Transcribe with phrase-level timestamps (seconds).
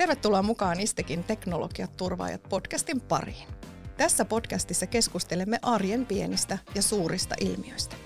[0.00, 3.48] Tervetuloa mukaan Istekin teknologiat turvaajat podcastin pariin.
[3.96, 7.96] Tässä podcastissa keskustelemme arjen pienistä ja suurista ilmiöistä.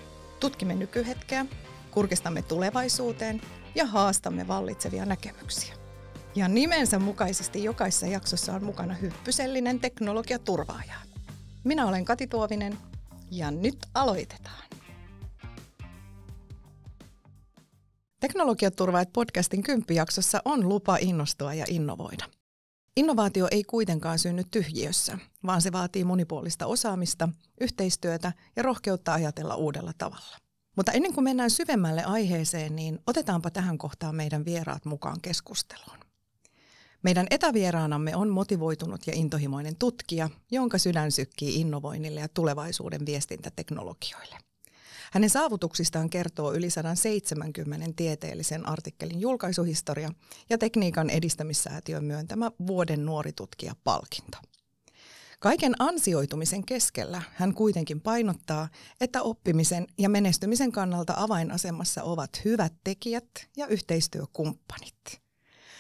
[0.41, 1.46] Tutkimme nykyhetkeä,
[1.91, 3.40] kurkistamme tulevaisuuteen
[3.75, 5.75] ja haastamme vallitsevia näkemyksiä.
[6.35, 10.95] Ja nimensä mukaisesti jokaisessa jaksossa on mukana hyppysellinen teknologiaturvaaja.
[11.65, 12.79] Minä olen Kati Tuovinen
[13.31, 14.74] ja nyt aloitetaan.
[18.24, 22.24] Teknologiaturvaajat podcastin kymppijaksossa on lupa innostua ja innovoida.
[22.97, 27.28] Innovaatio ei kuitenkaan synny tyhjiössä, vaan se vaatii monipuolista osaamista,
[27.60, 30.37] yhteistyötä ja rohkeutta ajatella uudella tavalla.
[30.77, 35.98] Mutta ennen kuin mennään syvemmälle aiheeseen, niin otetaanpa tähän kohtaan meidän vieraat mukaan keskusteluun.
[37.02, 44.38] Meidän etävieraanamme on motivoitunut ja intohimoinen tutkija, jonka sydän sykkii innovoinnille ja tulevaisuuden viestintäteknologioille.
[45.15, 50.11] Hänen saavutuksistaan kertoo yli 170 tieteellisen artikkelin julkaisuhistoria
[50.51, 54.39] ja tekniikan edistämissäätiön myöntämä vuoden nuori tutkija palkinto.
[55.41, 58.69] Kaiken ansioitumisen keskellä hän kuitenkin painottaa,
[59.01, 65.21] että oppimisen ja menestymisen kannalta avainasemassa ovat hyvät tekijät ja yhteistyökumppanit.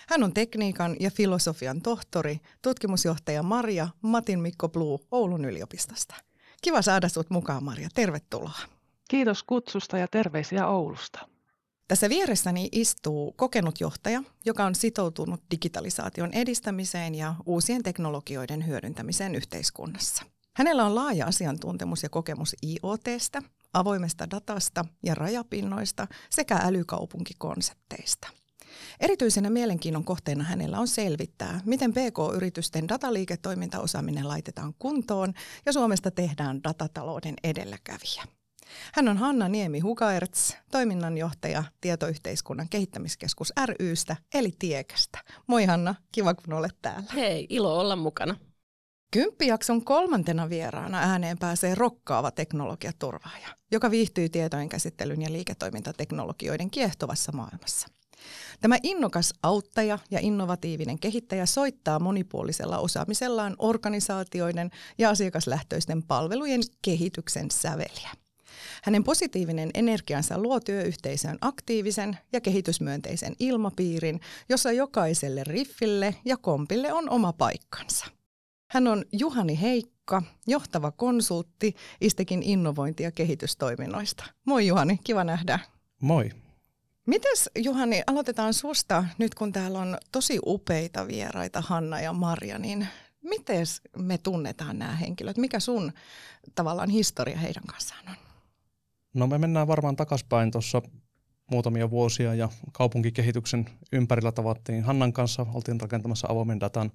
[0.08, 6.14] Hän on tekniikan ja filosofian tohtori, tutkimusjohtaja Maria Matin Mikko Blue Oulun yliopistosta.
[6.62, 7.88] Kiva saada sinut mukaan, Maria.
[7.94, 8.73] Tervetuloa.
[9.08, 11.28] Kiitos kutsusta ja terveisiä Oulusta.
[11.88, 20.24] Tässä vieressäni istuu kokenut johtaja, joka on sitoutunut digitalisaation edistämiseen ja uusien teknologioiden hyödyntämiseen yhteiskunnassa.
[20.56, 28.28] Hänellä on laaja asiantuntemus ja kokemus IoTstä, avoimesta datasta ja rajapinnoista sekä älykaupunkikonsepteista.
[29.00, 35.32] Erityisenä mielenkiinnon kohteena hänellä on selvittää, miten PK-yritysten dataliiketoimintaosaaminen laitetaan kuntoon
[35.66, 38.24] ja Suomesta tehdään datatalouden edelläkävijä.
[38.94, 45.18] Hän on Hanna Niemi Hukaerts, toiminnanjohtaja Tietoyhteiskunnan kehittämiskeskus rystä, eli Tiekästä.
[45.46, 47.12] Moi Hanna, kiva kun olet täällä.
[47.14, 48.36] Hei, ilo olla mukana.
[49.10, 57.88] Kymppijakson kolmantena vieraana ääneen pääsee rokkaava teknologiaturvaaja, joka viihtyy tietojen käsittelyn ja liiketoimintateknologioiden kiehtovassa maailmassa.
[58.60, 68.10] Tämä innokas auttaja ja innovatiivinen kehittäjä soittaa monipuolisella osaamisellaan organisaatioiden ja asiakaslähtöisten palvelujen kehityksen säveliä.
[68.82, 77.10] Hänen positiivinen energiansa luo työyhteisön aktiivisen ja kehitysmyönteisen ilmapiirin, jossa jokaiselle riffille ja kompille on
[77.10, 78.06] oma paikkansa.
[78.70, 84.24] Hän on Juhani Heikka, johtava konsultti Istekin innovointi- ja kehitystoiminnoista.
[84.44, 85.58] Moi Juhani, kiva nähdä.
[86.00, 86.30] Moi.
[87.06, 92.88] Mites Juhani, aloitetaan susta nyt kun täällä on tosi upeita vieraita Hanna ja Marja, niin
[93.22, 95.36] miten me tunnetaan nämä henkilöt?
[95.36, 95.92] Mikä sun
[96.54, 98.23] tavallaan historia heidän kanssaan on?
[99.14, 100.82] No me mennään varmaan takaspäin tuossa
[101.50, 106.92] muutamia vuosia ja kaupunkikehityksen ympärillä tavattiin Hannan kanssa, oltiin rakentamassa avoimen datan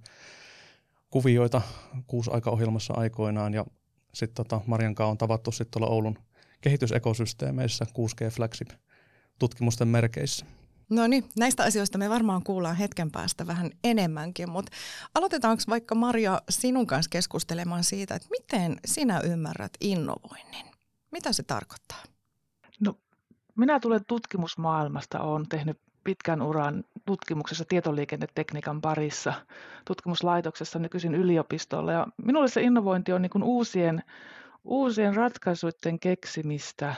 [1.10, 1.62] kuvioita
[2.08, 3.66] kuusi-aikaohjelmassa aikoinaan ja
[4.14, 6.18] sitten tota Marian kanssa on tavattu sitten tuolla Oulun
[6.62, 8.70] kehitysekosysteemeissä 6G Flagship
[9.40, 10.46] tutkimusten merkeissä.
[10.90, 14.72] No niin, näistä asioista me varmaan kuullaan hetken päästä vähän enemmänkin, mutta
[15.16, 20.79] aloitetaanko vaikka Maria sinun kanssa keskustelemaan siitä, että miten sinä ymmärrät innovoinnin?
[21.12, 22.04] Mitä se tarkoittaa?
[22.80, 22.96] No,
[23.56, 29.34] minä tulen tutkimusmaailmasta, olen tehnyt pitkän uran tutkimuksessa tietoliikennetekniikan parissa
[29.86, 31.92] tutkimuslaitoksessa nykyisin yliopistolla.
[31.92, 34.04] Ja minulle se innovointi on niin kuin uusien,
[34.64, 36.96] uusien ratkaisuiden keksimistä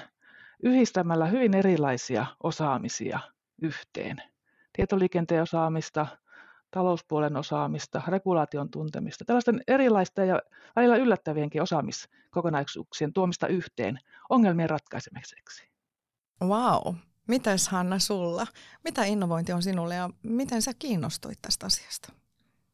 [0.64, 3.20] yhdistämällä hyvin erilaisia osaamisia
[3.62, 4.18] yhteen.
[4.74, 6.08] Tietoliikenteen osaamista,
[6.72, 10.42] talouspuolen osaamista, regulaation tuntemista, tällaisten erilaisten ja
[10.76, 14.00] välillä yllättävienkin osaamiskokonaisuuksien tuomista yhteen
[14.30, 15.72] ongelmien ratkaisemiseksi.
[16.42, 16.96] Wow.
[17.28, 18.48] Mitäs Hanna sulla?
[18.84, 22.14] Mitä innovointi on sinulle ja miten sä kiinnostuit tästä asiasta?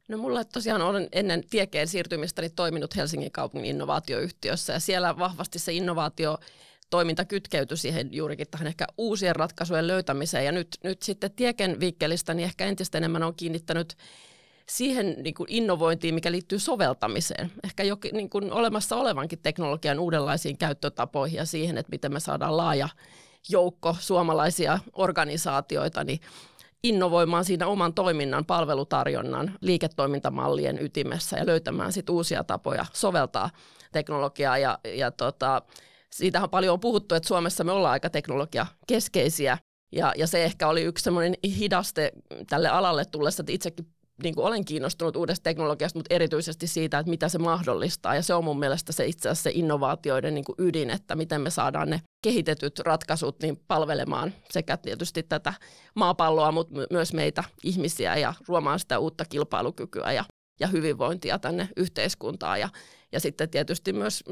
[0.08, 5.74] No mulla tosiaan olen ennen tiekeen siirtymistäni toiminut Helsingin kaupungin innovaatioyhtiössä ja siellä vahvasti se
[5.74, 6.38] innovaatio
[6.90, 10.46] toiminta kytkeytyi siihen juurikin tähän ehkä uusien ratkaisujen löytämiseen.
[10.46, 13.98] Ja nyt, nyt sitten Tieken viikkelistä niin ehkä entistä enemmän on kiinnittänyt
[14.70, 17.52] siihen niin kuin innovointiin, mikä liittyy soveltamiseen.
[17.64, 22.58] Ehkä jo niin kuin olemassa olevankin teknologian uudenlaisiin käyttötapoihin ja siihen, että miten me saadaan
[22.58, 22.90] laaja
[23.50, 26.20] joukko suomalaisia organisaatioita niin
[26.84, 33.50] innovoimaan siinä oman toiminnan, palvelutarjonnan, liiketoimintamallien ytimessä ja löytämään sit uusia tapoja soveltaa
[33.92, 35.62] teknologiaa ja, ja tota,
[36.16, 39.58] siitähän paljon on puhuttu, että Suomessa me ollaan aika teknologiakeskeisiä
[39.92, 42.12] ja, ja se ehkä oli yksi semmoinen hidaste
[42.50, 43.86] tälle alalle tullessa, että itsekin
[44.24, 48.16] niin kuin olen kiinnostunut uudesta teknologiasta, mutta erityisesti siitä, että mitä se mahdollistaa.
[48.16, 51.42] Ja se on mun mielestä se itse asiassa se innovaatioiden niin kuin ydin, että miten
[51.42, 55.54] me saadaan ne kehitetyt ratkaisut niin palvelemaan sekä tietysti tätä
[55.96, 60.26] maapalloa, mutta myös meitä ihmisiä ja ruomaan sitä uutta kilpailukykyä ja,
[60.60, 62.60] ja hyvinvointia tänne yhteiskuntaan.
[62.60, 62.70] Ja,
[63.12, 64.24] ja sitten tietysti myös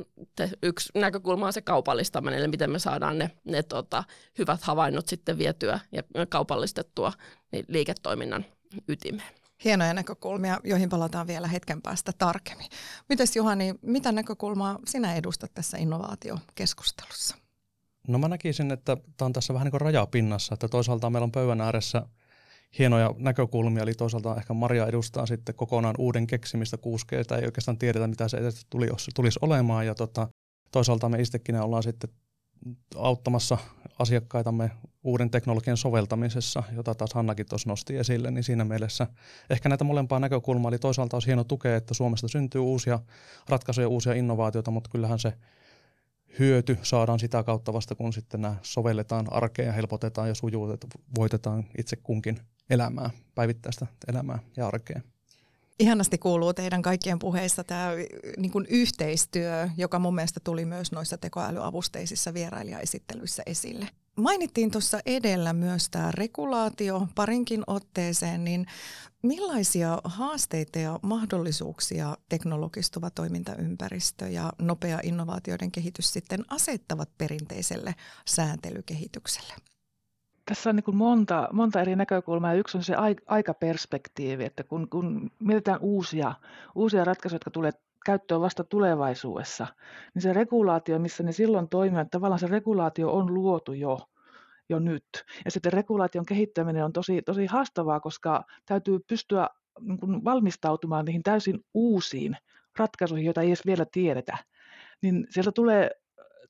[0.64, 4.04] yksi näkökulma on se kaupallistaminen, eli miten me saadaan ne, ne tota,
[4.38, 7.14] hyvät havainnot sitten vietyä ja kaupallistettua
[7.52, 8.46] niin liiketoiminnan
[8.88, 9.34] ytimeen.
[9.64, 12.68] Hienoja näkökulmia, joihin palataan vielä hetken päästä tarkemmin.
[13.10, 17.36] Mites Juhani, mitä näkökulmaa sinä edustat tässä innovaatiokeskustelussa?
[18.08, 21.32] No mä näkisin, että tämä on tässä vähän niin kuin rajapinnassa, että toisaalta meillä on
[21.32, 22.06] pöydän ääressä
[22.80, 28.08] hienoja näkökulmia, eli toisaalta ehkä Maria edustaa sitten kokonaan uuden keksimistä 6G, ei oikeastaan tiedetä,
[28.08, 28.38] mitä se
[28.70, 30.28] tuli, tulisi olemaan, ja tota,
[30.72, 32.10] toisaalta me itsekin ollaan sitten
[32.96, 33.58] auttamassa
[34.00, 34.72] asiakkaitamme
[35.04, 39.08] uuden teknologian soveltamisessa, jota taas Hannakin tuossa nosti esille, niin siinä mielessä
[39.50, 43.00] ehkä näitä molempaa näkökulmaa, eli toisaalta olisi hieno tukea, että Suomesta syntyy uusia
[43.50, 45.34] ratkaisuja, uusia innovaatioita, mutta kyllähän se
[46.40, 51.96] hyöty saadaan sitä kautta vasta, kun sitten nämä sovelletaan arkeen ja helpotetaan ja sujuvoitetaan itse
[51.96, 52.40] kunkin
[52.70, 55.02] elämää, päivittäistä elämää ja arkea.
[55.80, 57.92] Ihanasti kuuluu teidän kaikkien puheissa tämä
[58.38, 63.88] niin kuin yhteistyö, joka mun mielestä tuli myös noissa tekoälyavusteisissa vierailijaesittelyissä esille.
[64.16, 68.66] Mainittiin tuossa edellä myös tämä regulaatio parinkin otteeseen, niin
[69.24, 77.96] millaisia haasteita ja mahdollisuuksia teknologistuva toimintaympäristö ja nopea innovaatioiden kehitys sitten asettavat perinteiselle
[78.28, 79.54] sääntelykehitykselle?
[80.46, 82.54] Tässä on niin kuin monta, monta eri näkökulmaa.
[82.54, 82.96] Yksi on se
[83.28, 86.34] aikaperspektiivi, että kun, kun mietitään uusia,
[86.76, 87.72] uusia ratkaisuja, jotka tulee
[88.06, 89.68] käyttöön vasta tulevaisuudessa,
[90.14, 94.00] niin se regulaatio, missä ne silloin toimivat, tavallaan se regulaatio on luotu jo,
[94.70, 95.06] jo nyt.
[95.46, 99.50] Ja sitten regulaation kehittäminen on tosi, tosi haastavaa, koska täytyy pystyä
[99.80, 102.38] niin kuin valmistautumaan niihin täysin uusiin
[102.78, 104.38] ratkaisuihin, joita ei edes vielä tiedetä.
[105.02, 105.92] Niin sieltä tulee,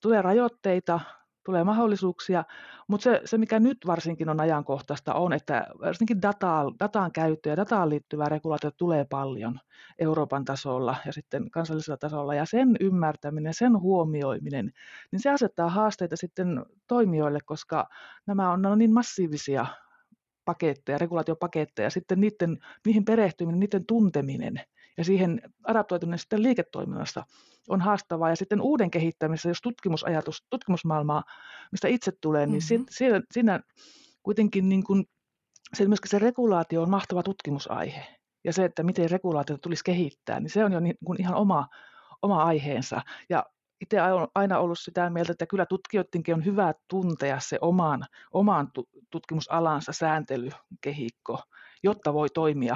[0.01, 1.00] tulee rajoitteita,
[1.45, 2.44] tulee mahdollisuuksia,
[2.88, 7.57] mutta se, se, mikä nyt varsinkin on ajankohtaista, on, että varsinkin dataan, dataan käyttö ja
[7.57, 9.59] dataan liittyvää regulaatiota tulee paljon
[10.00, 14.71] Euroopan tasolla ja sitten kansallisella tasolla, ja sen ymmärtäminen, sen huomioiminen,
[15.12, 17.89] niin se asettaa haasteita sitten toimijoille, koska
[18.25, 19.65] nämä on, on niin massiivisia
[20.45, 24.62] paketteja, regulaatiopaketteja, sitten niiden, niihin perehtyminen, niiden tunteminen
[24.97, 27.24] ja siihen adaptoituminen sitten liiketoiminnassa
[27.69, 28.30] on haastavaa.
[28.30, 31.24] Ja sitten uuden kehittämisessä, jos tutkimusajatus, tutkimusmaailmaa,
[31.71, 32.86] mistä itse tulee, niin mm-hmm.
[32.89, 33.59] siinä, siinä
[34.24, 35.06] kuitenkin niin kuin,
[35.74, 38.06] se, myöskin se regulaatio on mahtava tutkimusaihe.
[38.44, 41.68] Ja se, että miten regulaatiota tulisi kehittää, niin se on jo niin kuin ihan oma,
[42.21, 43.01] oma aiheensa.
[43.30, 43.45] Ja
[43.81, 48.71] itse olen aina ollut sitä mieltä, että kyllä tutkijoidenkin on hyvä tuntea se oman, oman
[49.09, 51.39] tutkimusalansa sääntelykehikko,
[51.83, 52.75] jotta voi toimia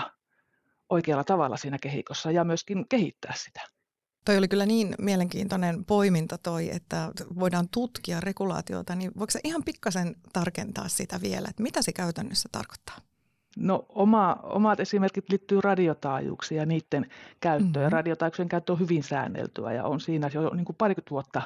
[0.90, 3.62] oikealla tavalla siinä kehikossa ja myöskin kehittää sitä.
[4.26, 9.64] Toi oli kyllä niin mielenkiintoinen poiminta toi, että voidaan tutkia regulaatiota, niin voiko se ihan
[9.64, 12.98] pikkasen tarkentaa sitä vielä, että mitä se käytännössä tarkoittaa?
[13.58, 17.10] No oma, omat esimerkit liittyy radiotaajuuksiin ja niiden
[17.40, 17.86] käyttöön.
[17.86, 17.94] Mm-hmm.
[17.94, 21.42] Radiotaajuuksien käyttö on hyvin säänneltyä ja on siinä jo niin kuin parikymmentä vuotta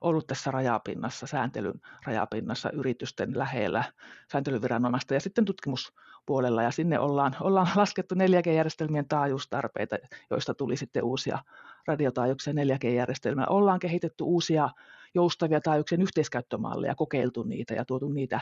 [0.00, 3.84] ollut tässä rajapinnassa, sääntelyn rajapinnassa yritysten lähellä
[4.32, 5.44] sääntelyviranomaista ja sitten
[6.28, 6.62] tutkimuspuolella.
[6.62, 9.96] Ja sinne ollaan, ollaan laskettu 4G-järjestelmien taajuustarpeita,
[10.30, 11.38] joista tuli sitten uusia
[11.86, 13.46] radiotaajuuksia 4G-järjestelmää.
[13.48, 14.68] Ollaan kehitetty uusia
[15.14, 18.40] joustavia taajuuksien yhteiskäyttömalleja, kokeiltu niitä ja tuotu niitä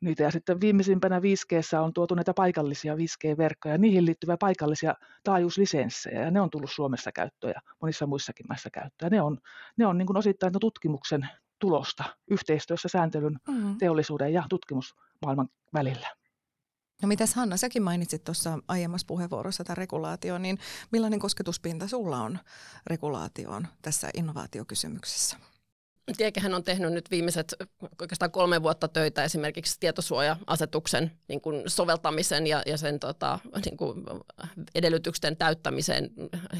[0.00, 0.22] niitä.
[0.22, 6.40] Ja sitten viimeisimpänä 5G on tuotu näitä paikallisia 5G-verkkoja, niihin liittyviä paikallisia taajuuslisenssejä, ja ne
[6.40, 9.10] on tullut Suomessa käyttöön ja monissa muissakin maissa käyttöön.
[9.10, 9.38] Ne on,
[9.76, 13.78] ne on niin kuin osittain tutkimuksen tulosta yhteistyössä sääntelyn, mm-hmm.
[13.78, 16.08] teollisuuden ja tutkimusmaailman välillä.
[17.02, 20.58] No mitäs Hanna, säkin mainitsit tuossa aiemmassa puheenvuorossa tämän regulaation, niin
[20.92, 22.38] millainen kosketuspinta sulla on
[22.86, 25.36] regulaatioon tässä innovaatiokysymyksessä?
[26.16, 27.54] Tiekehän on tehnyt nyt viimeiset
[28.00, 34.04] oikeastaan kolme vuotta töitä esimerkiksi tietosuoja-asetuksen niin kuin soveltamisen ja, ja sen tota, niin kuin
[34.74, 36.10] edellytysten täyttämisen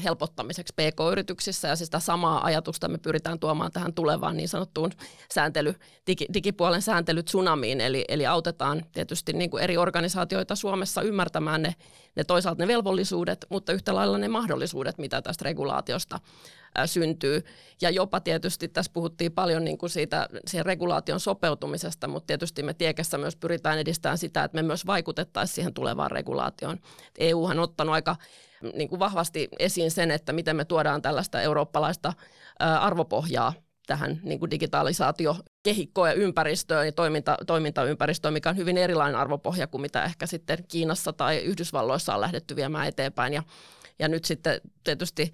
[0.03, 1.67] helpottamiseksi PK-yrityksissä.
[1.67, 4.91] Ja siis sitä samaa ajatusta me pyritään tuomaan tähän tulevaan niin sanottuun
[5.33, 5.75] sääntely,
[6.07, 7.81] digi, digipuolen sääntelytsunamiin.
[7.81, 11.75] Eli, eli autetaan tietysti niin kuin eri organisaatioita Suomessa ymmärtämään ne,
[12.15, 16.19] ne toisaalta ne velvollisuudet, mutta yhtä lailla ne mahdollisuudet, mitä tästä regulaatiosta
[16.85, 17.43] syntyy.
[17.81, 22.73] Ja jopa tietysti tässä puhuttiin paljon niin kuin siitä siihen regulaation sopeutumisesta, mutta tietysti me
[22.73, 26.77] Tiekessä myös pyritään edistämään sitä, että me myös vaikutettaisiin siihen tulevaan regulaatioon.
[27.19, 28.15] EUhan on ottanut aika
[28.73, 32.13] niin kuin vahvasti esiin sen, että miten me tuodaan tällaista eurooppalaista
[32.59, 33.53] arvopohjaa
[33.87, 39.81] tähän niin kuin digitalisaatiokehikkoon ja ympäristöön ja toiminta, toimintaympäristöön, mikä on hyvin erilainen arvopohja kuin
[39.81, 43.33] mitä ehkä sitten Kiinassa tai Yhdysvalloissa on lähdetty viemään eteenpäin.
[43.33, 43.43] Ja,
[43.99, 45.33] ja nyt sitten tietysti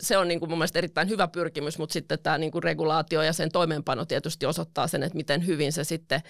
[0.00, 3.22] se on niin kuin mun mielestä erittäin hyvä pyrkimys, mutta sitten tämä niin kuin regulaatio
[3.22, 6.20] ja sen toimeenpano tietysti osoittaa sen, että miten hyvin se sitten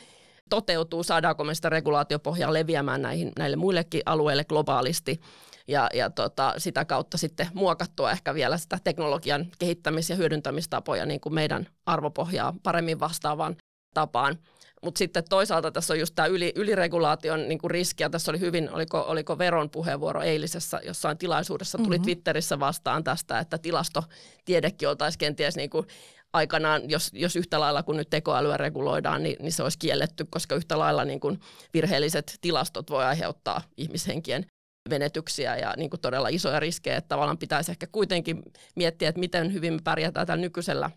[0.50, 5.20] toteutuu, saadaanko me sitä regulaatiopohjaa leviämään näihin, näille muillekin alueille globaalisti
[5.68, 11.20] ja, ja tota, sitä kautta sitten muokattua ehkä vielä sitä teknologian kehittämis- ja hyödyntämistapoja niin
[11.20, 13.56] kuin meidän arvopohjaa paremmin vastaavaan
[13.94, 14.38] tapaan.
[14.84, 18.40] Mutta sitten toisaalta tässä on just tämä yli, yliregulaation niin kuin riski, ja tässä oli
[18.40, 22.04] hyvin, oliko, oliko Veron puheenvuoro eilisessä jossain tilaisuudessa, tuli mm-hmm.
[22.04, 25.86] Twitterissä vastaan tästä, että tilastotiedekin oltaisiin kenties niin kuin
[26.32, 30.54] aikanaan, jos, jos yhtä lailla kuin nyt tekoälyä reguloidaan, niin, niin se olisi kielletty, koska
[30.54, 31.40] yhtä lailla niin kuin
[31.74, 34.46] virheelliset tilastot voi aiheuttaa ihmishenkien
[34.90, 38.42] venetyksiä ja niin kuin todella isoja riskejä, että tavallaan pitäisi ehkä kuitenkin
[38.76, 40.90] miettiä, että miten hyvin me pärjätään tällä nykyisellä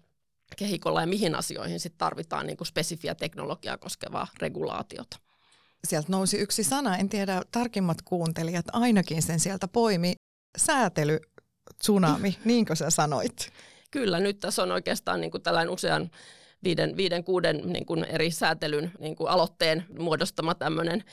[0.58, 5.18] kehikolla ja mihin asioihin sitten tarvitaan niin kuin spesifiä teknologiaa koskevaa regulaatiota.
[5.88, 10.14] Sieltä nousi yksi sana, en tiedä tarkimmat kuuntelijat, ainakin sen sieltä poimi,
[10.58, 11.20] säätely
[11.80, 13.52] tsunami, niin kuin sä sanoit.
[13.92, 16.12] Kyllä, nyt tässä on oikeastaan niin kuin tällainen usean
[16.64, 21.04] viiden, viiden kuuden niin kuin eri säätelyn niin kuin aloitteen muodostama tämmöinen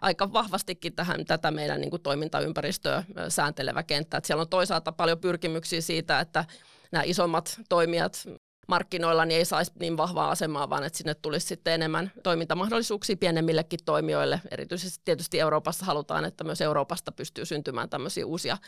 [0.00, 4.16] aika vahvastikin tähän, tätä meidän niin kuin toimintaympäristöä sääntelevä kenttä.
[4.16, 6.44] Että siellä on toisaalta paljon pyrkimyksiä siitä, että
[6.92, 8.24] nämä isommat toimijat
[8.72, 13.78] markkinoilla niin ei saisi niin vahvaa asemaa, vaan että sinne tulisi sitten enemmän toimintamahdollisuuksia pienemmillekin
[13.84, 14.40] toimijoille.
[14.50, 18.58] Erityisesti tietysti Euroopassa halutaan, että myös Euroopasta pystyy syntymään tämmöisiä uusia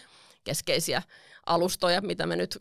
[0.45, 1.03] keskeisiä
[1.47, 2.59] alustoja, mitä me nyt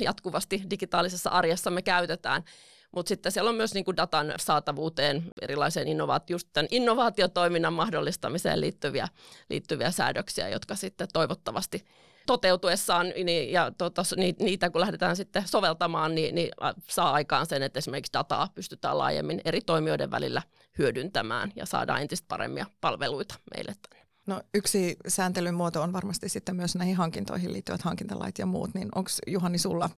[0.00, 2.44] jatkuvasti digitaalisessa arjessamme käytetään.
[2.92, 6.36] Mutta sitten siellä on myös niin kuin datan saatavuuteen, erilaiseen innovaatio,
[6.70, 9.08] innovaatiotoiminnan mahdollistamiseen liittyviä,
[9.50, 11.84] liittyviä säädöksiä, jotka sitten toivottavasti
[12.26, 14.02] toteutuessaan niin, ja tota,
[14.38, 16.48] niitä kun lähdetään sitten soveltamaan, niin, niin
[16.90, 20.42] saa aikaan sen, että esimerkiksi dataa pystytään laajemmin eri toimijoiden välillä
[20.78, 24.04] hyödyntämään ja saadaan entistä paremmia palveluita meille tänne.
[24.26, 28.88] No yksi sääntelyn muoto on varmasti sitten myös näihin hankintoihin liittyvät hankintalait ja muut, niin
[28.94, 29.90] onko Juhani sulla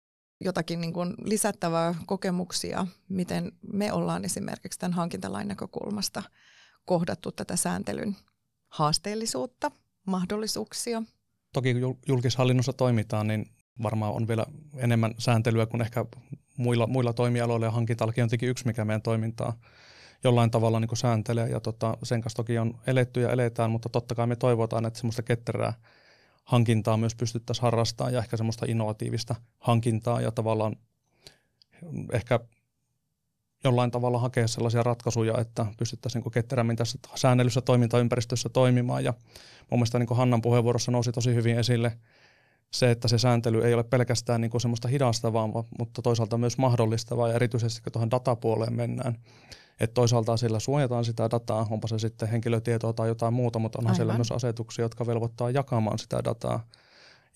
[0.42, 6.24] jotakin niin kuin lisättävää kokemuksia, miten me ollaan esimerkiksi tämän hankintalain näkökulmasta
[6.86, 8.16] kohdattu tätä sääntelyn
[8.68, 9.72] haasteellisuutta,
[10.06, 11.04] mahdollisuuksia?
[11.56, 11.76] Toki
[12.08, 13.46] julkishallinnossa toimitaan, niin
[13.84, 14.46] varmaan on vielä
[14.78, 16.06] enemmän sääntelyä kuin ehkä
[16.58, 19.60] muilla, muilla toimialoilla ja hankintalaki on tietenkin yksi, mikä meidän toimintaa
[20.24, 24.16] jollain tavalla niin sääntelee ja tota, sen kanssa toki on eletty ja eletään, mutta totta
[24.16, 25.74] kai me toivotaan, että semmoista ketterää
[26.44, 30.76] hankintaa myös pystyttäisiin harrastamaan ja ehkä semmoista innovatiivista hankintaa ja tavallaan
[32.12, 32.40] ehkä
[33.66, 39.04] jollain tavalla hakea sellaisia ratkaisuja, että pystyttäisiin niin ketterämmin tässä säännellyssä toimintaympäristössä toimimaan.
[39.04, 39.14] Ja
[39.72, 41.98] mun mielestä niin Hannan puheenvuorossa nousi tosi hyvin esille
[42.72, 47.34] se, että se sääntely ei ole pelkästään niin semmoista hidastavaa, mutta toisaalta myös mahdollistavaa ja
[47.36, 49.18] erityisesti kun tuohon datapuoleen mennään,
[49.80, 53.90] että toisaalta sillä suojataan sitä dataa, onpa se sitten henkilötietoa tai jotain muuta, mutta onhan
[53.90, 53.96] Aivan.
[53.96, 56.68] siellä myös asetuksia, jotka velvoittaa jakamaan sitä dataa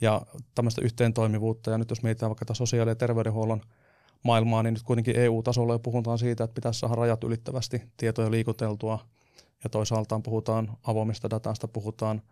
[0.02, 0.22] ja
[0.56, 1.72] tämmöistä yhteentoimivuutta.
[1.72, 3.62] Ja nyt jos mietitään vaikka sosiaali- ja terveydenhuollon
[4.24, 9.00] maailmaa, niin nyt kuitenkin EU-tasolla jo puhutaan siitä, että pitäisi saada rajat ylittävästi tietoja liikuteltua
[9.64, 12.22] ja toisaalta puhutaan avoimesta datasta, puhutaan–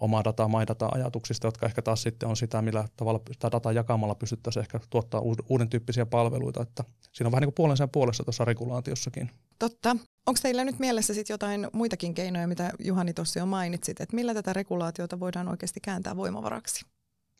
[0.00, 3.72] omaa dataa, my data ajatuksista, jotka ehkä taas sitten on sitä, millä tavalla sitä dataa
[3.72, 6.62] jakamalla pystyttäisiin ehkä tuottaa uuden tyyppisiä palveluita.
[6.62, 9.30] Että siinä on vähän niin kuin puolensa ja puolessa tuossa regulaatiossakin.
[9.58, 9.90] Totta.
[10.26, 14.34] Onko teillä nyt mielessä sitten jotain muitakin keinoja, mitä Juhani tuossa jo mainitsit, että millä
[14.34, 16.86] tätä regulaatiota voidaan oikeasti kääntää voimavaraksi?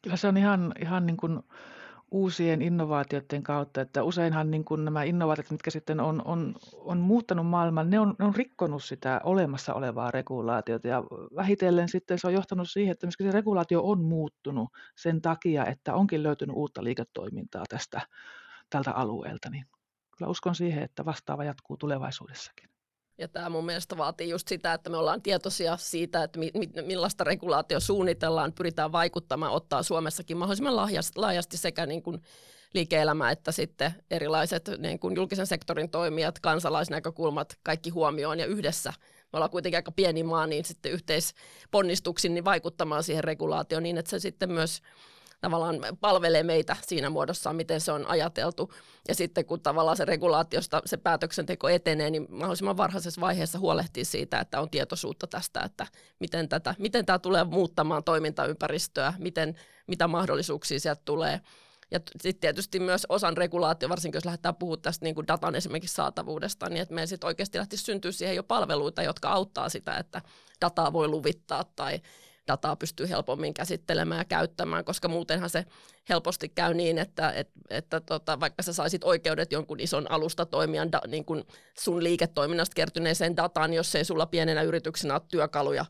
[0.03, 1.41] Kyllä se on ihan, ihan niin kuin
[2.11, 7.47] uusien innovaatioiden kautta, että useinhan niin kuin nämä innovaatiot, mitkä sitten on, on, on muuttanut
[7.47, 11.03] maailman, ne on, ne on rikkonut sitä olemassa olevaa regulaatiota ja
[11.37, 15.95] vähitellen sitten se on johtanut siihen, että myöskin se regulaatio on muuttunut sen takia, että
[15.95, 18.01] onkin löytynyt uutta liiketoimintaa tästä
[18.71, 19.67] tältä alueelta, niin
[20.19, 22.78] kyllä uskon siihen, että vastaava jatkuu tulevaisuudessakin.
[23.19, 26.83] Ja tämä mun mielestä vaatii just sitä, että me ollaan tietoisia siitä, että mi- mi-
[26.83, 30.77] millaista regulaatio suunnitellaan, pyritään vaikuttamaan, ottaa Suomessakin mahdollisimman
[31.17, 32.23] laajasti sekä niin kuin
[32.75, 38.93] liike-elämä että sitten erilaiset niin kuin julkisen sektorin toimijat, kansalaisnäkökulmat, kaikki huomioon ja yhdessä.
[39.33, 44.11] Me ollaan kuitenkin aika pieni maa, niin sitten yhteisponnistuksin niin vaikuttamaan siihen regulaatioon niin, että
[44.11, 44.83] se sitten myös
[45.41, 48.73] tavallaan palvelee meitä siinä muodossa, miten se on ajateltu.
[49.09, 54.41] Ja sitten kun tavallaan se regulaatiosta se päätöksenteko etenee, niin mahdollisimman varhaisessa vaiheessa huolehtii siitä,
[54.41, 55.87] että on tietoisuutta tästä, että
[56.21, 59.55] miten, tätä, miten tämä tulee muuttamaan toimintaympäristöä, miten,
[59.87, 61.41] mitä mahdollisuuksia sieltä tulee.
[61.91, 65.95] Ja sitten tietysti myös osan regulaatio, varsinkin jos lähdetään puhumaan tästä niin kuin datan esimerkiksi
[65.95, 70.23] saatavuudesta, niin että meillä sitten oikeasti lähtisi syntyä siihen jo palveluita, jotka auttaa sitä, että
[70.61, 72.01] dataa voi luvittaa tai
[72.49, 75.65] dataa pystyy helpommin käsittelemään ja käyttämään, koska muutenhan se
[76.09, 81.01] helposti käy niin, että, että, että tota, vaikka sä saisit oikeudet jonkun ison alustatoimijan da,
[81.07, 81.45] niin kun
[81.79, 85.85] sun liiketoiminnasta kertyneeseen dataan, niin jos ei sulla pienenä yrityksenä ole työkaluja,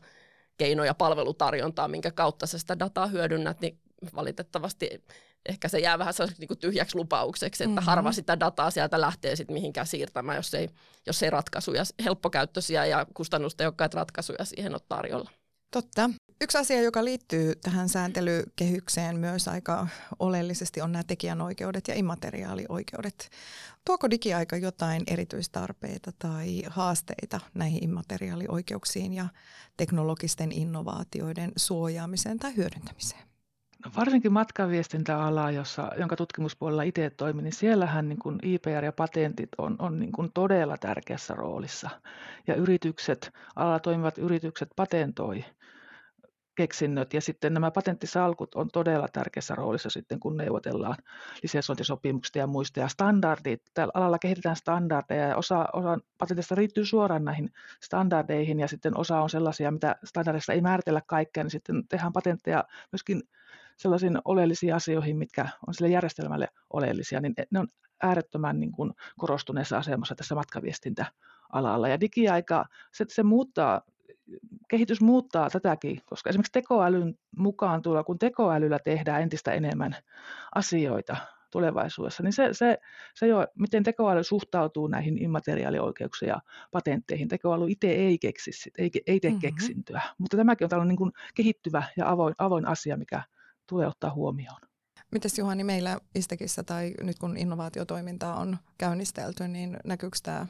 [0.57, 3.79] keinoja, palvelutarjontaa, minkä kautta sä sitä dataa hyödynnät, niin
[4.15, 5.03] valitettavasti
[5.49, 7.85] ehkä se jää vähän niin kuin tyhjäksi lupaukseksi, että mm-hmm.
[7.85, 10.69] harva sitä dataa sieltä lähtee sitten mihinkään siirtämään, jos ei,
[11.07, 15.29] jos ei ratkaisuja, helppokäyttöisiä ja kustannustehokkaita ratkaisuja siihen ole tarjolla.
[15.71, 16.09] Totta.
[16.41, 19.87] Yksi asia, joka liittyy tähän sääntelykehykseen myös aika
[20.19, 23.29] oleellisesti, on nämä tekijänoikeudet ja immateriaalioikeudet.
[23.85, 29.25] Tuoko digiaika jotain erityistarpeita tai haasteita näihin immateriaalioikeuksiin ja
[29.77, 33.21] teknologisten innovaatioiden suojaamiseen tai hyödyntämiseen?
[33.85, 39.49] No varsinkin matkaviestintäala, jossa, jonka tutkimuspuolella itse toimin, niin siellähän niin kuin IPR ja patentit
[39.57, 41.89] on, on niin kuin todella tärkeässä roolissa.
[42.47, 45.45] Ja yritykset, alalla toimivat yritykset patentoi
[46.59, 50.95] keksinnöt ja sitten nämä patenttisalkut on todella tärkeässä roolissa sitten, kun neuvotellaan
[51.43, 52.79] lisensointisopimuksista ja muista.
[52.79, 57.49] Ja standardit, tällä alalla kehitetään standardeja ja osa, osa patentista riittyy suoraan näihin
[57.83, 62.63] standardeihin ja sitten osa on sellaisia, mitä standardissa ei määritellä kaikkea, niin sitten tehdään patentteja
[62.91, 63.21] myöskin
[63.77, 67.67] sellaisiin oleellisiin asioihin, mitkä on sille järjestelmälle oleellisia, niin ne on
[68.03, 71.87] äärettömän niin kuin korostuneessa asemassa tässä matkaviestintäalalla.
[71.87, 73.81] Ja digiaika, se, se muuttaa
[74.67, 79.95] kehitys muuttaa tätäkin, koska esimerkiksi tekoälyn mukaan tulla, kun tekoälyllä tehdään entistä enemmän
[80.55, 81.17] asioita
[81.51, 82.77] tulevaisuudessa, niin se, se,
[83.15, 87.27] se jo, miten tekoäly suhtautuu näihin immateriaalioikeuksiin ja patentteihin.
[87.27, 89.41] Tekoäly itse ei keksi ei, ei tee mm-hmm.
[89.41, 93.23] keksintöä, mutta tämäkin on tällainen niin kuin kehittyvä ja avoin, avoin asia, mikä
[93.67, 94.61] tulee ottaa huomioon.
[95.11, 100.47] Mites Juhani, meillä Istekissä tai nyt kun innovaatiotoimintaa on käynnistelty, niin näkyykö tämä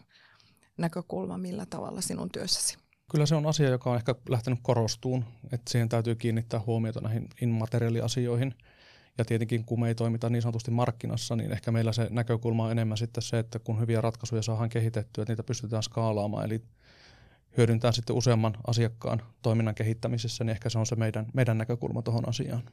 [0.77, 2.88] näkökulma millä tavalla sinun työssäsi?
[3.11, 7.29] Kyllä se on asia, joka on ehkä lähtenyt korostuun, että siihen täytyy kiinnittää huomiota näihin
[7.41, 8.55] immateriaaliasioihin.
[9.17, 12.71] Ja tietenkin kun me ei toimita niin sanotusti markkinassa, niin ehkä meillä se näkökulma on
[12.71, 16.61] enemmän sitten se, että kun hyviä ratkaisuja saadaan kehitettyä, että niitä pystytään skaalaamaan, eli
[17.57, 22.29] hyödyntää sitten useamman asiakkaan toiminnan kehittämisessä, niin ehkä se on se meidän, meidän näkökulma tuohon
[22.29, 22.63] asiaan.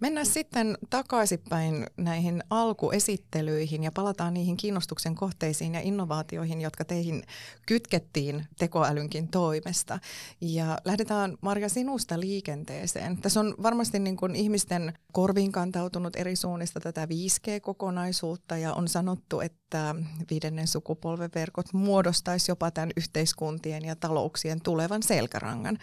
[0.00, 7.22] Mennään sitten takaisinpäin näihin alkuesittelyihin ja palataan niihin kiinnostuksen kohteisiin ja innovaatioihin, jotka teihin
[7.66, 9.98] kytkettiin tekoälynkin toimesta.
[10.40, 13.16] Ja lähdetään Marja sinusta liikenteeseen.
[13.16, 19.40] Tässä on varmasti niin kuin ihmisten korviin kantautunut eri suunnista tätä 5G-kokonaisuutta ja on sanottu,
[19.40, 19.94] että
[20.30, 25.78] viidennen sukupolven verkot muodostaisi jopa tämän yhteiskuntien ja talouksien tulevan selkärangan.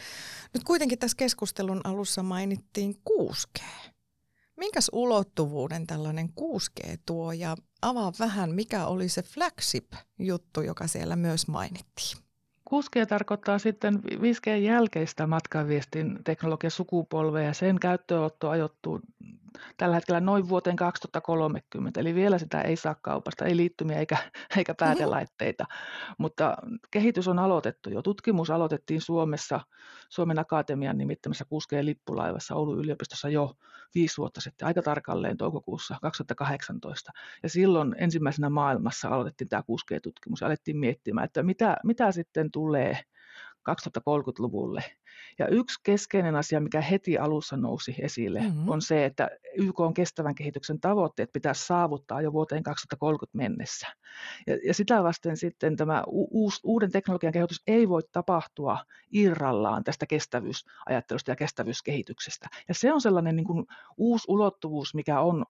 [0.54, 3.64] Nyt kuitenkin tässä keskustelun alussa mainittiin 6G.
[4.58, 11.48] Minkäs ulottuvuuden tällainen 6G tuo ja avaa vähän, mikä oli se flagship-juttu, joka siellä myös
[11.48, 12.18] mainittiin?
[12.70, 19.00] 6G tarkoittaa sitten 5G jälkeistä matkaviestin teknologian sukupolvea ja sen käyttöönotto ajoittuu
[19.78, 24.18] tällä hetkellä noin vuoteen 2030, eli vielä sitä ei saa kaupasta, ei liittymiä eikä,
[24.58, 25.66] eikä päätelaitteita,
[26.18, 26.58] mutta
[26.92, 28.02] kehitys on aloitettu jo.
[28.02, 29.60] Tutkimus aloitettiin Suomessa
[30.10, 33.54] Suomen Akatemian nimittämässä 6G-lippulaivassa Oulun yliopistossa jo
[33.96, 37.12] viisi vuotta sitten, aika tarkalleen toukokuussa 2018.
[37.44, 43.00] Ja silloin ensimmäisenä maailmassa aloitettiin tämä 6G-tutkimus ja alettiin miettimään, että mitä, mitä sitten tulee
[43.70, 44.84] 2030-luvulle.
[45.40, 48.70] Ja yksi keskeinen asia, mikä heti alussa nousi esille, mm-hmm.
[48.70, 53.88] on se, että YK on kestävän kehityksen tavoitteet pitää saavuttaa jo vuoteen 2030 mennessä.
[54.48, 58.78] Ja, ja sitä vasten sitten tämä uus, uuden teknologian kehitys ei voi tapahtua
[59.12, 62.48] irrallaan tästä kestävyysajattelusta ja kestävyyskehityksestä.
[62.68, 63.66] Ja se on sellainen niin kuin
[63.98, 65.46] uusi ulottuvuus, mikä on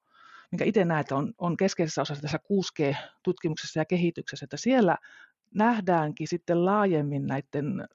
[0.54, 4.97] minkä itse näen, että on, on keskeisessä osassa tässä 6G-tutkimuksessa ja kehityksessä, että siellä
[5.54, 7.88] nähdäänkin sitten laajemmin näiden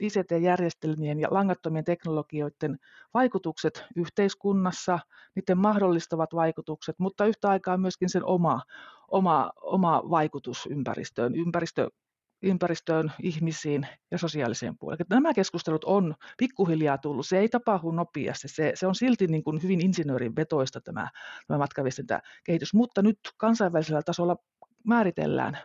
[0.00, 2.78] ICT-järjestelmien ja langattomien teknologioiden
[3.14, 4.98] vaikutukset yhteiskunnassa,
[5.34, 8.62] niiden mahdollistavat vaikutukset, mutta yhtä aikaa myöskin sen oma,
[9.08, 11.90] oma, oma vaikutus ympäristöön, ympäristö,
[12.42, 15.06] ympäristöön, ihmisiin ja sosiaaliseen puoleen.
[15.10, 17.26] Nämä keskustelut on pikkuhiljaa tullut.
[17.26, 18.48] Se ei tapahdu nopeasti.
[18.48, 21.08] Se, se on silti niin kuin hyvin insinöörin vetoista tämä,
[21.46, 24.36] tämä matkaviestintäkehitys, mutta nyt kansainvälisellä tasolla
[24.84, 25.58] määritellään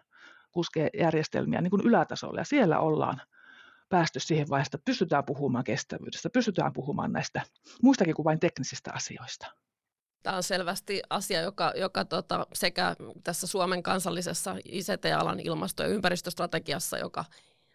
[0.52, 3.22] kuskejärjestelmiä niin kuin ylätasolla ja siellä ollaan
[3.90, 7.42] päästy siihen vaiheeseen, että pystytään puhumaan kestävyydestä, pystytään puhumaan näistä
[7.84, 9.48] muistakin kuin vain teknisistä asioista.
[10.24, 16.98] Tämä on selvästi asia, joka, joka tota, sekä tässä Suomen kansallisessa ICT-alan ilmasto- ja ympäristöstrategiassa,
[16.98, 17.26] joka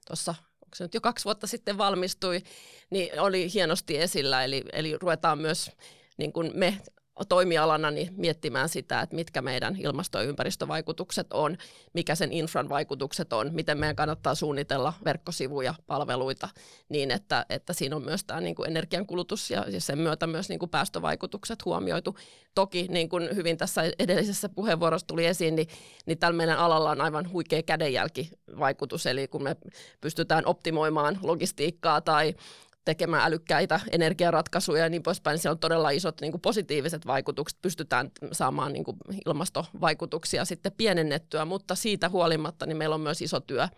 [0.07, 2.43] tuossa onko se nyt jo kaksi vuotta sitten valmistui,
[2.91, 4.45] niin oli hienosti esillä.
[4.45, 5.71] Eli, eli ruvetaan myös
[6.17, 6.81] niin kuin me
[7.29, 11.57] toimialana niin miettimään sitä, että mitkä meidän ilmasto- ja ympäristövaikutukset on,
[11.93, 16.49] mikä sen infran vaikutukset on, miten meidän kannattaa suunnitella verkkosivuja, palveluita
[16.89, 20.59] niin, että, että siinä on myös tämä niin kuin energiankulutus ja, sen myötä myös niin
[20.59, 22.17] kuin päästövaikutukset huomioitu.
[22.55, 25.69] Toki niin kuin hyvin tässä edellisessä puheenvuorossa tuli esiin, niin,
[26.07, 29.57] niin tällä meidän alalla on aivan huikea kädenjälkivaikutus, eli kun me
[30.01, 32.35] pystytään optimoimaan logistiikkaa tai
[32.85, 37.59] tekemään älykkäitä energiaratkaisuja ja niin poispäin, siellä on todella isot niin kuin positiiviset vaikutukset.
[37.63, 43.41] Pystytään saamaan niin kuin ilmastovaikutuksia sitten pienennettyä, mutta siitä huolimatta niin meillä on myös iso
[43.41, 43.69] työ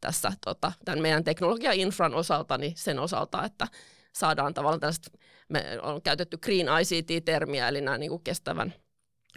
[0.00, 3.66] tässä tota, tämän meidän teknologia-infran osalta, niin sen osalta, että
[4.12, 5.10] saadaan tavallaan tällaista,
[5.48, 8.74] me on käytetty green ICT-termiä, eli nämä niin kuin kestävän,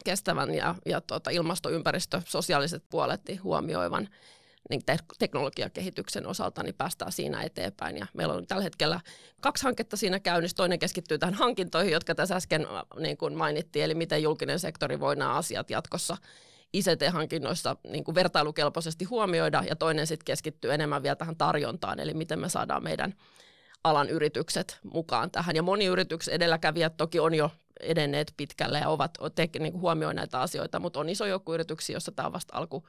[0.06, 4.10] kestävän ja, ja tota, ilmastoympäristö, sosiaaliset puolet niin huomioivan
[4.70, 7.98] niin te- teknologiakehityksen osalta niin päästään siinä eteenpäin.
[7.98, 9.00] Ja meillä on tällä hetkellä
[9.42, 10.56] kaksi hanketta siinä käynnissä.
[10.56, 12.68] Toinen keskittyy tähän hankintoihin, jotka tässä äsken
[13.00, 16.18] niin kuin mainittiin, eli miten julkinen sektori voi nämä asiat jatkossa
[16.74, 22.40] ICT-hankinnoissa niin kuin vertailukelpoisesti huomioida, ja toinen sitten keskittyy enemmän vielä tähän tarjontaan, eli miten
[22.40, 23.14] me saadaan meidän
[23.84, 25.56] alan yritykset mukaan tähän.
[25.56, 30.42] Ja moni yrityksen edelläkävijät toki on jo edenneet pitkälle ja ovat te, niin huomioineet näitä
[30.42, 32.88] asioita, mutta on iso joukko yrityksiä, joissa tämä on vasta alku,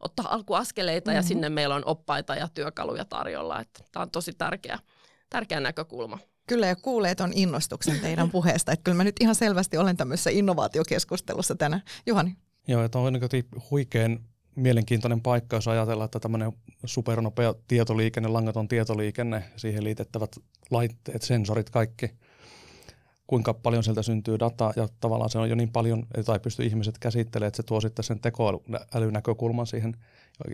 [0.00, 1.16] ottaa alkuaskeleita mm-hmm.
[1.16, 3.60] ja sinne meillä on oppaita ja työkaluja tarjolla.
[3.60, 4.78] Että tämä on tosi tärkeä,
[5.30, 6.18] tärkeä näkökulma.
[6.46, 8.72] Kyllä ja kuulee on innostuksen teidän puheesta.
[8.72, 11.82] Että kyllä mä nyt ihan selvästi olen tämmöisessä innovaatiokeskustelussa tänään.
[12.06, 12.36] Juhani.
[12.68, 14.20] Joo, että on niin huikean
[14.56, 16.52] mielenkiintoinen paikka, jos ajatellaan, että tämmöinen
[16.84, 20.36] supernopea tietoliikenne, langaton tietoliikenne, siihen liitettävät
[20.70, 22.10] laitteet, sensorit, kaikki–
[23.26, 26.62] kuinka paljon sieltä syntyy dataa ja tavallaan se on jo niin paljon, että ei pysty
[26.62, 29.96] ihmiset käsittelemään, että se tuo sitten sen tekoälynäkökulman siihen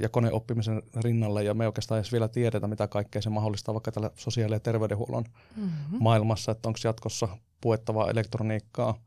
[0.00, 4.10] ja koneoppimisen rinnalle ja me oikeastaan edes vielä tiedetä, mitä kaikkea se mahdollistaa vaikka tällä
[4.14, 5.24] sosiaali- ja terveydenhuollon
[5.56, 5.98] mm-hmm.
[6.00, 7.28] maailmassa, että onko jatkossa
[7.60, 8.98] puettavaa elektroniikkaa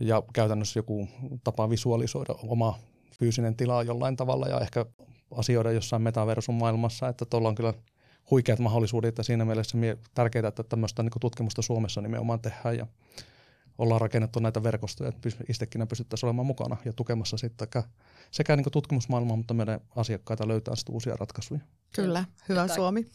[0.00, 1.08] ja käytännössä joku
[1.44, 2.78] tapa visualisoida oma
[3.18, 4.86] fyysinen tila jollain tavalla ja ehkä
[5.30, 7.74] asioida jossain metaversum maailmassa, että tuolla on kyllä
[8.30, 9.78] huikeat mahdollisuudet ja siinä mielessä
[10.14, 12.86] tärkeää, että tämmöistä niin tutkimusta Suomessa nimenomaan tehdään ja
[13.78, 17.68] ollaan rakennettu näitä verkostoja, että itsekin pystyttäisiin olemaan mukana ja tukemassa sitten
[18.30, 21.60] sekä niin tutkimusmaailmaa, mutta meidän asiakkaita löytää sitten uusia ratkaisuja.
[21.94, 23.06] Kyllä, hyvä ja Suomi.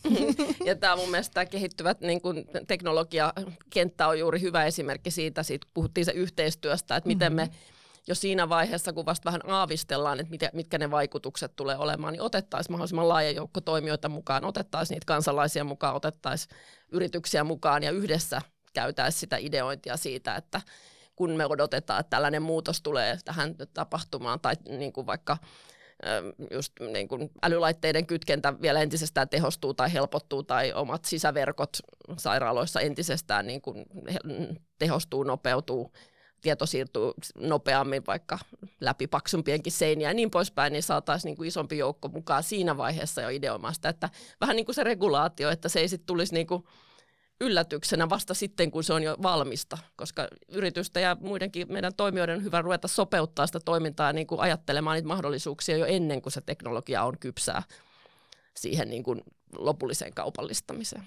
[0.65, 5.67] ja tämä mun mielestä tämä kehittyvät niin kuin teknologiakenttä on juuri hyvä esimerkki siitä, siitä
[5.73, 7.53] puhuttiin se yhteistyöstä, että miten mm-hmm.
[8.07, 12.21] Jo siinä vaiheessa, kun vasta vähän aavistellaan, että mitkä, mitkä ne vaikutukset tulee olemaan, niin
[12.21, 16.57] otettaisiin mahdollisimman laaja joukko toimijoita mukaan, otettaisiin niitä kansalaisia mukaan, otettaisiin
[16.91, 18.41] yrityksiä mukaan ja yhdessä
[18.73, 20.61] käytäisiin sitä ideointia siitä, että
[21.15, 25.37] kun me odotetaan, että tällainen muutos tulee tähän tapahtumaan tai niin kuin vaikka
[26.51, 31.77] just niin kuin älylaitteiden kytkentä vielä entisestään tehostuu tai helpottuu tai omat sisäverkot
[32.17, 33.85] sairaaloissa entisestään niin kuin
[34.79, 35.91] tehostuu, nopeutuu,
[36.45, 37.01] tieto siirtyy
[37.35, 38.39] nopeammin vaikka
[38.81, 43.21] läpi paksumpienkin seiniä ja niin poispäin, niin saataisiin niin kuin isompi joukko mukaan siinä vaiheessa
[43.21, 44.09] jo ideoimaan sitä, että
[44.41, 46.63] vähän niin kuin se regulaatio, että se ei sitten tulisi niin kuin
[47.41, 52.43] yllätyksenä vasta sitten, kun se on jo valmista, koska yritystä ja muidenkin meidän toimijoiden on
[52.43, 57.03] hyvä ruveta sopeuttaa sitä toimintaa niin kuin ajattelemaan niitä mahdollisuuksia jo ennen kuin se teknologia
[57.03, 57.63] on kypsää
[58.57, 59.21] siihen niin kuin
[59.57, 61.03] lopulliseen kaupallistamiseen.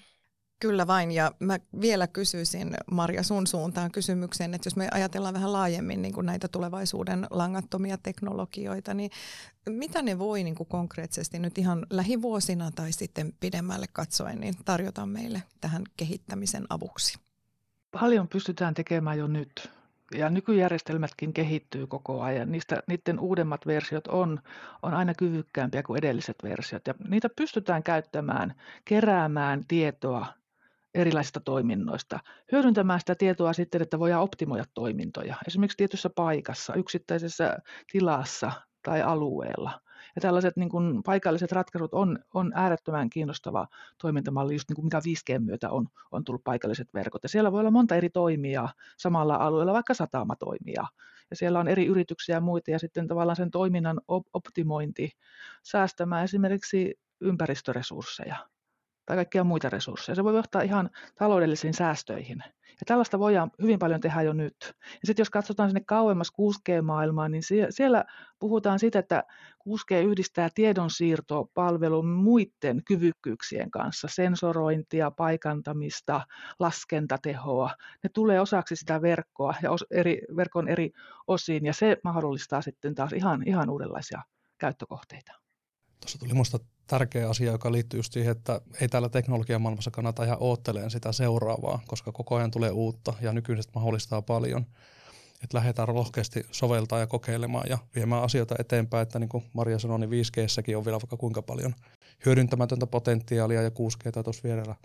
[0.59, 5.53] Kyllä vain, ja mä vielä kysyisin Marja sun suuntaan kysymyksen, että jos me ajatellaan vähän
[5.53, 9.11] laajemmin niin kuin näitä tulevaisuuden langattomia teknologioita, niin
[9.69, 15.05] mitä ne voi niin kuin konkreettisesti nyt ihan lähivuosina tai sitten pidemmälle katsoen niin tarjota
[15.05, 17.19] meille tähän kehittämisen avuksi?
[17.91, 19.69] Paljon pystytään tekemään jo nyt.
[20.15, 22.51] Ja nykyjärjestelmätkin kehittyy koko ajan.
[22.51, 24.39] Niistä, niiden uudemmat versiot on,
[24.83, 26.87] on aina kyvykkäämpiä kuin edelliset versiot.
[26.87, 30.38] Ja niitä pystytään käyttämään, keräämään tietoa
[30.93, 32.19] erilaisista toiminnoista,
[32.51, 37.57] hyödyntämään sitä tietoa sitten, että voidaan optimoida toimintoja, esimerkiksi tietyssä paikassa, yksittäisessä
[37.91, 38.51] tilassa
[38.83, 39.81] tai alueella.
[40.15, 43.67] Ja tällaiset niin kuin paikalliset ratkaisut on, on äärettömän kiinnostava
[44.01, 47.23] toimintamalli, just niin kuin mikä 5G myötä on, on tullut paikalliset verkot.
[47.23, 50.83] Ja siellä voi olla monta eri toimijaa samalla alueella, vaikka satamatoimia.
[51.29, 54.01] Ja siellä on eri yrityksiä ja muita, ja sitten tavallaan sen toiminnan
[54.33, 55.11] optimointi
[55.63, 58.35] säästämään esimerkiksi ympäristöresursseja
[59.09, 60.15] tai kaikkia muita resursseja.
[60.15, 62.43] Se voi johtaa ihan taloudellisiin säästöihin.
[62.67, 64.55] Ja tällaista voidaan hyvin paljon tehdä jo nyt.
[64.61, 68.05] Ja sitten jos katsotaan sinne kauemmas 6G-maailmaan, niin siellä
[68.39, 69.23] puhutaan siitä, että
[69.69, 76.21] 6G yhdistää tiedonsiirtopalvelun muiden kyvykkyyksien kanssa, sensorointia, paikantamista,
[76.59, 77.71] laskentatehoa.
[78.03, 80.91] Ne tulee osaksi sitä verkkoa ja eri, verkon eri
[81.27, 84.21] osiin, ja se mahdollistaa sitten taas ihan, ihan uudenlaisia
[84.57, 85.33] käyttökohteita.
[85.99, 90.23] Tuossa tuli minusta tärkeä asia, joka liittyy just siihen, että ei täällä teknologian maailmassa kannata
[90.23, 94.65] ihan ootteleen sitä seuraavaa, koska koko ajan tulee uutta ja nykyisestä mahdollistaa paljon.
[95.43, 99.99] että lähdetään rohkeasti soveltaa ja kokeilemaan ja viemään asioita eteenpäin, että niin kuin Maria sanoi,
[99.99, 101.75] niin 5G-säkin on vielä vaikka kuinka paljon
[102.25, 104.75] hyödyntämätöntä potentiaalia ja 6G tuossa vielä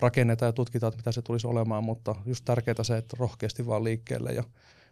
[0.00, 3.84] rakennetaan ja tutkitaan, että mitä se tulisi olemaan, mutta just tärkeää se, että rohkeasti vaan
[3.84, 4.44] liikkeelle ja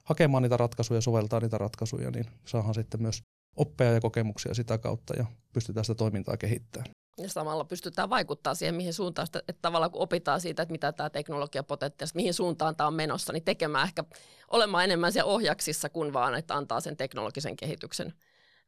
[0.05, 3.23] hakemaan niitä ratkaisuja, soveltaa niitä ratkaisuja, niin saadaan sitten myös
[3.57, 6.91] oppia ja kokemuksia sitä kautta ja pystytään sitä toimintaa kehittämään.
[7.19, 10.93] Ja samalla pystytään vaikuttaa siihen, mihin suuntaan, sitä, että tavallaan kun opitaan siitä, että mitä
[10.93, 14.05] tämä teknologia potentiaalisesti, mihin suuntaan tämä on menossa, niin tekemään ehkä
[14.51, 18.15] olemaan enemmän siellä ohjaksissa kuin vaan, että antaa sen teknologisen kehityksen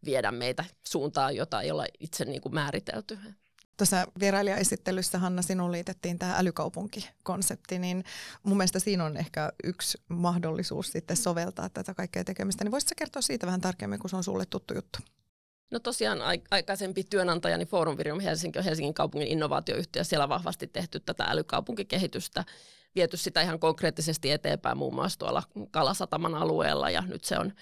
[0.04, 3.18] viedä meitä suuntaan, jota ei olla itse niin kuin määritelty.
[3.76, 8.04] Tuossa vierailijaesittelyssä, Hanna, sinuun liitettiin tämä älykaupunkikonsepti, niin
[8.42, 12.64] mun mielestä siinä on ehkä yksi mahdollisuus sitten soveltaa tätä kaikkea tekemistä.
[12.64, 14.98] Niin voisitko kertoa siitä vähän tarkemmin, kun se on sulle tuttu juttu?
[15.70, 16.18] No tosiaan
[16.50, 20.04] aikaisempi työnantajani Forum Virium Helsinki on Helsingin kaupungin innovaatioyhtiö.
[20.04, 22.44] Siellä on vahvasti tehty tätä älykaupunkikehitystä,
[22.94, 27.52] viety sitä ihan konkreettisesti eteenpäin muun muassa tuolla Kalasataman alueella ja nyt se on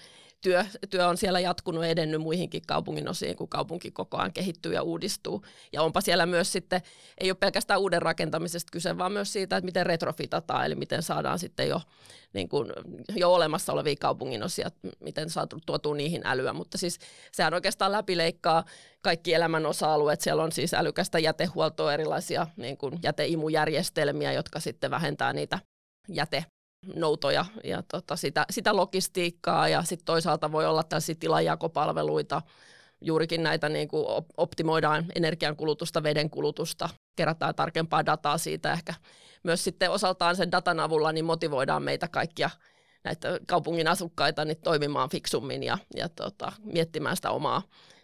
[0.41, 4.83] työ, työ on siellä jatkunut edennyt muihinkin kaupungin osiin, kun kaupunki koko ajan kehittyy ja
[4.83, 5.45] uudistuu.
[5.73, 6.81] Ja onpa siellä myös sitten,
[7.17, 11.39] ei ole pelkästään uuden rakentamisesta kyse, vaan myös siitä, että miten retrofitataan, eli miten saadaan
[11.39, 11.81] sitten jo,
[12.33, 12.73] niin kuin,
[13.15, 16.53] jo olemassa olevia kaupungin osia, miten saatu tuotua niihin älyä.
[16.53, 16.99] Mutta siis
[17.31, 18.65] sehän oikeastaan läpileikkaa
[19.01, 20.21] kaikki elämän osa-alueet.
[20.21, 25.59] Siellä on siis älykästä jätehuoltoa, erilaisia niin kuin jäteimujärjestelmiä, jotka sitten vähentää niitä
[26.09, 26.45] jäte
[26.95, 29.69] noutoja ja tota, sitä, sitä logistiikkaa.
[29.69, 32.41] Ja sitten toisaalta voi olla tällaisia tilajakopalveluita,
[33.01, 34.05] juurikin näitä niin kuin
[34.37, 38.93] optimoidaan energiankulutusta, vedenkulutusta, kerätään tarkempaa dataa siitä ehkä.
[39.43, 42.49] Myös sitten osaltaan sen datan avulla niin motivoidaan meitä kaikkia
[43.03, 47.61] näitä kaupungin asukkaita niin toimimaan fiksummin ja, ja tota, miettimään sitä omaa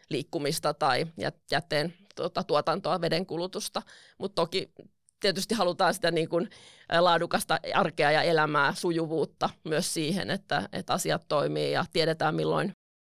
[0.10, 1.08] liikkumista tai
[1.52, 3.82] jätteen tota, tuotantoa, vedenkulutusta.
[4.18, 4.72] Mutta toki
[5.20, 6.50] tietysti halutaan sitä niin kuin
[7.00, 12.72] laadukasta arkea ja elämää, sujuvuutta myös siihen, että, että asiat toimii ja tiedetään milloin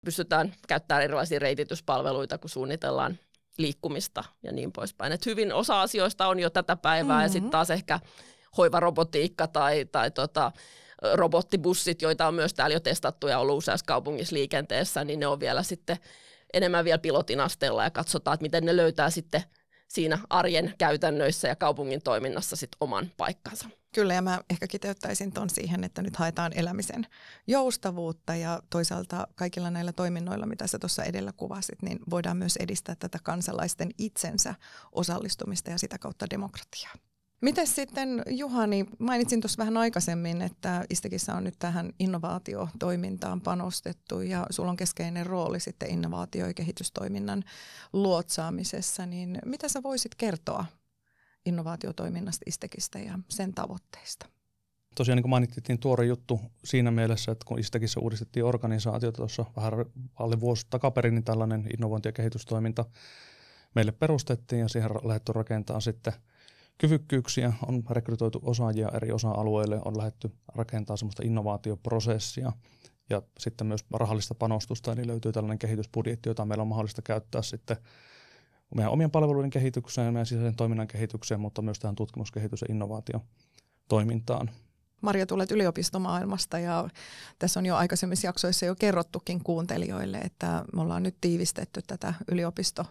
[0.04, 3.18] pystytään käyttämään erilaisia reitityspalveluita, kun suunnitellaan
[3.58, 5.12] liikkumista ja niin poispäin.
[5.12, 7.22] Et hyvin osa asioista on jo tätä päivää mm-hmm.
[7.22, 8.00] ja sitten taas ehkä
[8.56, 10.52] hoivarobotiikka tai, tai tota,
[11.14, 15.40] robottibussit, joita on myös täällä jo testattu ja ollut useassa kaupungissa liikenteessä, niin ne on
[15.40, 15.96] vielä sitten
[16.52, 19.42] enemmän vielä pilotin asteella ja katsotaan, että miten ne löytää sitten
[19.88, 23.68] siinä arjen käytännöissä ja kaupungin toiminnassa sit oman paikkansa.
[23.94, 27.06] Kyllä, ja mä ehkä kiteyttäisin ton siihen, että nyt haetaan elämisen
[27.46, 32.94] joustavuutta ja toisaalta kaikilla näillä toiminnoilla, mitä sä tuossa edellä kuvasit, niin voidaan myös edistää
[32.94, 34.54] tätä kansalaisten itsensä
[34.92, 36.94] osallistumista ja sitä kautta demokratiaa.
[37.40, 44.46] Miten sitten Juhani, mainitsin tuossa vähän aikaisemmin, että Istekissä on nyt tähän innovaatiotoimintaan panostettu ja
[44.50, 47.44] sulla on keskeinen rooli sitten innovaatio- ja kehitystoiminnan
[47.92, 50.64] luotsaamisessa, niin mitä sä voisit kertoa
[51.46, 54.26] innovaatiotoiminnasta Istekistä ja sen tavoitteista?
[54.94, 59.72] Tosiaan niin kuin mainittiin, tuore juttu siinä mielessä, että kun Istekissä uudistettiin organisaatiota tuossa vähän
[60.14, 62.84] alle vuosi takaperin, niin tällainen innovointi- ja kehitystoiminta
[63.74, 66.12] meille perustettiin ja siihen lähdetty rakentamaan sitten–
[66.78, 72.52] kyvykkyyksiä, on rekrytoitu osaajia eri osa-alueille, on lähdetty rakentamaan semmoista innovaatioprosessia
[73.10, 77.76] ja sitten myös rahallista panostusta, eli löytyy tällainen kehitysbudjetti, jota meillä on mahdollista käyttää sitten
[78.74, 82.66] meidän omien palveluiden kehitykseen ja meidän sisäisen toiminnan kehitykseen, mutta myös tähän tutkimus-, kehitys- ja
[82.70, 84.50] innovaatiotoimintaan.
[85.00, 86.88] Maria, tulet yliopistomaailmasta ja
[87.38, 92.86] tässä on jo aikaisemmissa jaksoissa jo kerrottukin kuuntelijoille, että me ollaan nyt tiivistetty tätä yliopisto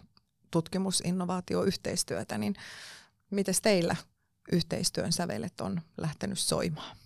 [0.52, 2.56] tutkimus, innovaatio, yhteistyötä, niin
[3.31, 3.95] Miten teillä
[4.51, 6.97] yhteistyön sävelet on lähtenyt soimaan?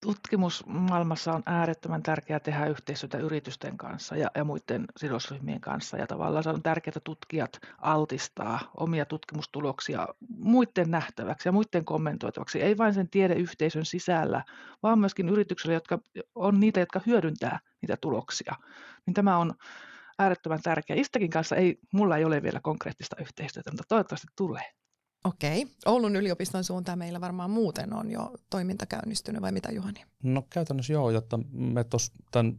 [0.00, 5.96] Tutkimusmaailmassa on äärettömän tärkeää tehdä yhteistyötä yritysten kanssa ja, ja muiden sidosryhmien kanssa.
[5.96, 12.62] Ja tavallaan se on tärkeää, että tutkijat altistaa omia tutkimustuloksia muiden nähtäväksi ja muiden kommentoitavaksi.
[12.62, 14.44] Ei vain sen tiedeyhteisön sisällä,
[14.82, 15.98] vaan myöskin yrityksille, jotka
[16.34, 18.54] on niitä, jotka hyödyntää niitä tuloksia.
[19.06, 19.54] Niin tämä on
[20.18, 21.00] äärettömän tärkeää.
[21.00, 24.81] Istäkin kanssa ei, mulla ei ole vielä konkreettista yhteistyötä, mutta toivottavasti tulee.
[25.24, 25.66] Okei.
[25.86, 30.04] Oulun yliopiston suuntaan meillä varmaan muuten on jo toiminta käynnistynyt, vai mitä Juhani?
[30.22, 32.58] No käytännössä joo, jotta me tuossa tämän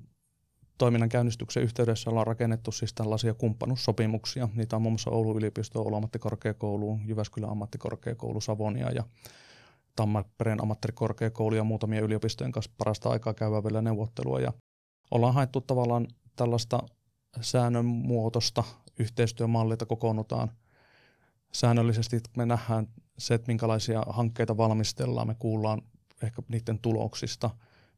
[0.77, 4.49] toiminnan käynnistyksen yhteydessä ollaan rakennettu siis tällaisia kumppanuussopimuksia.
[4.55, 9.03] Niitä on muun muassa Oulun yliopisto, Oulun ammattikorkeakoulu, Jyväskylän ammattikorkeakoulu, Savonia ja
[9.95, 14.39] Tampereen ammattikorkeakoulu ja muutamia yliopistojen kanssa parasta aikaa käydään vielä neuvottelua.
[14.39, 14.53] Ja
[15.11, 16.79] ollaan haettu tavallaan tällaista
[17.41, 18.63] säännönmuotoista
[18.99, 20.51] yhteistyömallia, kokoonnutaan–
[21.55, 22.87] säännöllisesti me nähdään
[23.17, 25.81] se, että minkälaisia hankkeita valmistellaan, me kuullaan
[26.23, 27.49] ehkä niiden tuloksista.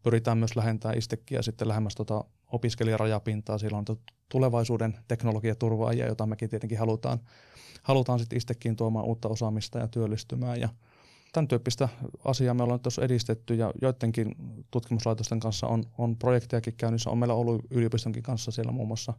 [0.03, 3.57] Pyritään myös lähentämään istekkiä sitten lähemmäs tuota opiskelijarajapintaa.
[3.57, 3.85] Siellä on
[4.29, 7.19] tulevaisuuden teknologiaturvaajia, jota mekin tietenkin halutaan,
[7.83, 10.59] halutaan sitten istekkiin tuomaan uutta osaamista ja työllistymään.
[10.59, 10.69] Ja
[11.33, 11.89] tämän tyyppistä
[12.25, 14.35] asiaa me ollaan tuossa edistetty ja joidenkin
[14.71, 17.09] tutkimuslaitosten kanssa on, on projektejakin käynnissä.
[17.09, 19.13] On meillä ollut yliopistonkin kanssa siellä muun muassa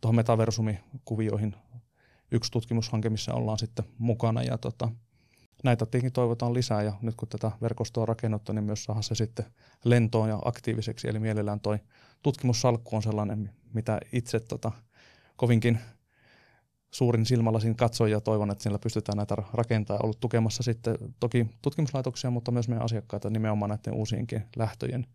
[0.00, 1.56] tuohon metaversumikuvioihin
[2.32, 4.88] yksi tutkimushanke, missä ollaan sitten mukana ja tota,
[5.64, 9.14] näitä tietenkin toivotaan lisää ja nyt kun tätä verkostoa on rakennettu, niin myös saada se
[9.14, 9.44] sitten
[9.84, 11.08] lentoon ja aktiiviseksi.
[11.08, 11.78] Eli mielellään toi
[12.22, 14.72] tutkimussalkku on sellainen, mitä itse tota,
[15.36, 15.78] kovinkin
[16.90, 19.98] suurin silmälasin katsoin ja toivon, että siellä pystytään näitä rakentaa.
[20.02, 25.06] Ollut tukemassa sitten toki tutkimuslaitoksia, mutta myös meidän asiakkaita nimenomaan näiden uusienkin lähtöjen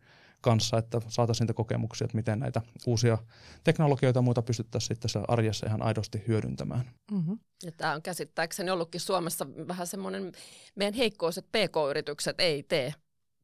[0.42, 3.18] kanssa, että saataisiin niitä kokemuksia, että miten näitä uusia
[3.64, 6.90] teknologioita ja muuta pystyttäisiin sitten arjessa ihan aidosti hyödyntämään.
[7.12, 7.40] Mm-hmm.
[7.64, 10.32] Ja tämä on käsittääkseni ollutkin Suomessa vähän semmoinen
[10.76, 12.94] meidän heikkous, että PK-yritykset ei tee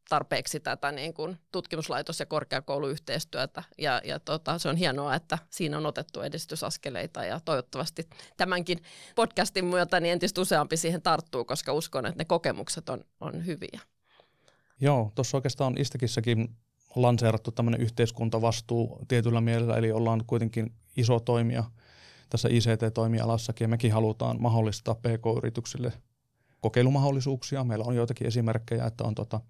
[0.10, 3.64] tarpeeksi tätä niin kuin tutkimuslaitos- ja korkeakouluyhteistyötä.
[3.78, 8.82] Ja, ja tota, se on hienoa, että siinä on otettu edistysaskeleita ja toivottavasti tämänkin
[9.16, 13.80] podcastin myötä niin entistä useampi siihen tarttuu, koska uskon, että ne kokemukset on, on hyviä.
[14.82, 16.56] Joo, tuossa oikeastaan on Istakissakin
[16.96, 21.64] lanseerattu tämmöinen yhteiskuntavastuu tietyllä mielellä, eli ollaan kuitenkin iso toimija
[22.30, 25.94] tässä ICT-toimialassakin, ja mekin halutaan mahdollistaa PK-yrityksille
[26.62, 27.64] kokeilumahdollisuuksia.
[27.64, 29.42] Meillä on joitakin esimerkkejä, että on tota,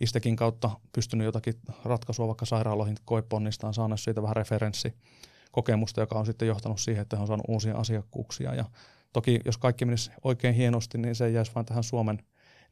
[0.00, 6.48] Istekin kautta pystynyt jotakin ratkaisua vaikka sairaaloihin koeponnistaan, saanut siitä vähän referenssikokemusta, joka on sitten
[6.48, 8.54] johtanut siihen, että on saanut uusia asiakkuuksia.
[8.54, 8.64] Ja
[9.12, 12.18] toki jos kaikki menisi oikein hienosti, niin se ei jäisi vain tähän Suomen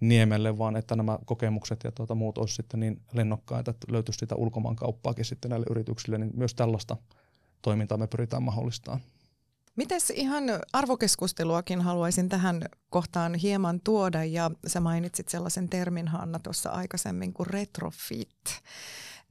[0.01, 4.35] niemelle, vaan että nämä kokemukset ja tuota muut olisi sitten niin lennokkaita, että löytyisi sitä
[4.35, 6.97] ulkomaankauppaakin sitten näille yrityksille, niin myös tällaista
[7.63, 9.01] toimintaa me pyritään mahdollistamaan.
[9.77, 16.71] Miten ihan arvokeskusteluakin haluaisin tähän kohtaan hieman tuoda ja sä mainitsit sellaisen termin Hanna tuossa
[16.71, 18.63] aikaisemmin kuin retrofit.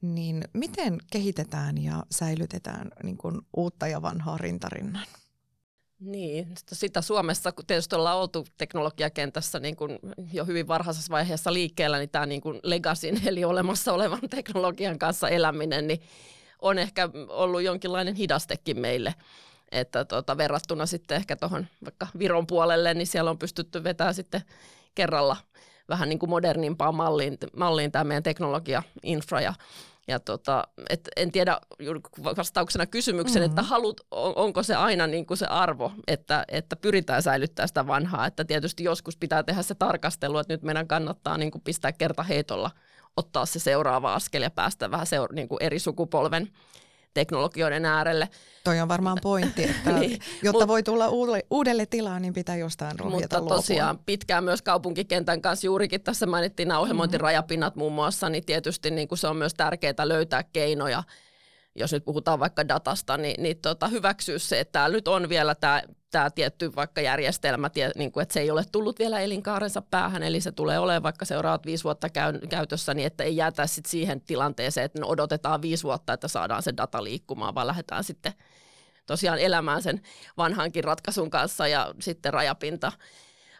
[0.02, 5.06] Niin miten kehitetään ja säilytetään niin kuin uutta ja vanhaa rintarinnan?
[6.00, 9.98] Niin, sitä Suomessa, kun tietysti ollaan oltu teknologiakentässä niin kuin
[10.32, 15.28] jo hyvin varhaisessa vaiheessa liikkeellä, niin tämä niin kuin legasin, eli olemassa olevan teknologian kanssa
[15.28, 16.00] eläminen, niin
[16.62, 19.14] on ehkä ollut jonkinlainen hidastekin meille.
[19.72, 24.42] Että tota, verrattuna sitten ehkä tuohon vaikka Viron puolelle, niin siellä on pystytty vetämään sitten
[24.94, 25.36] kerralla
[25.88, 29.54] vähän niin kuin modernimpaan malliin, malliin tämä meidän teknologia-infra ja
[30.08, 31.60] ja tota, et en tiedä
[32.36, 33.50] vastauksena kysymykseen, mm-hmm.
[33.50, 37.86] että halut, on, onko se aina niin kuin se arvo, että, että pyritään säilyttämään sitä
[37.86, 38.26] vanhaa.
[38.26, 42.22] Että tietysti joskus pitää tehdä se tarkastelu, että nyt meidän kannattaa niin kuin pistää kerta
[42.22, 42.70] heitolla
[43.16, 46.48] ottaa se seuraava askel ja päästä vähän seura- niin kuin eri sukupolven
[47.14, 48.28] teknologioiden äärelle.
[48.64, 52.56] Toi on varmaan pointti, että niin, jotta mut, voi tulla uudelle, uudelle tilaan, niin pitää
[52.56, 54.02] jostain rohjeta Mutta tosiaan luopua.
[54.06, 59.18] pitkään myös kaupunkikentän kanssa juurikin tässä mainittiin nämä ohjelmointirajapinnat muun muassa, niin tietysti niin kuin
[59.18, 61.02] se on myös tärkeää löytää keinoja
[61.74, 65.54] jos nyt puhutaan vaikka datasta, niin, niin tota, hyväksyä se, että täällä nyt on vielä
[65.54, 70.22] tämä, tämä tietty vaikka järjestelmä, niin kuin, että se ei ole tullut vielä elinkaarensa päähän,
[70.22, 73.86] eli se tulee olemaan vaikka seuraavat viisi vuotta käy, käytössä, niin että ei jäätä sit
[73.86, 78.32] siihen tilanteeseen, että odotetaan viisi vuotta, että saadaan se data liikkumaan, vaan lähdetään sitten
[79.06, 80.00] tosiaan elämään sen
[80.36, 82.92] vanhankin ratkaisun kanssa ja sitten rajapinta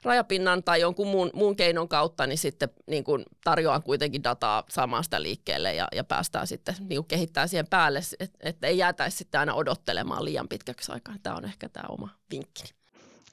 [0.02, 5.04] rajapinnan tai jonkun muun, muun keinon kautta, niin sitten niin kuin tarjoan kuitenkin dataa saamaan
[5.04, 9.40] sitä liikkeelle ja, ja päästään sitten niin kehittää siihen päälle, että et ei jäätäisi sitten
[9.40, 11.14] aina odottelemaan liian pitkäksi aikaa.
[11.22, 12.79] Tämä on ehkä tämä oma vinkkini.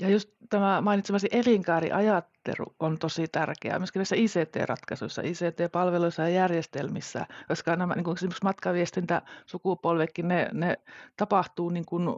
[0.01, 7.75] Ja just tämä mainitsemasi elinkaariajattelu on tosi tärkeää myöskin näissä ICT-ratkaisuissa, ICT-palveluissa ja järjestelmissä, koska
[7.75, 10.77] nämä niin esimerkiksi matkaviestintäsukupolvekin, ne, ne
[11.17, 12.09] tapahtuu niin kuin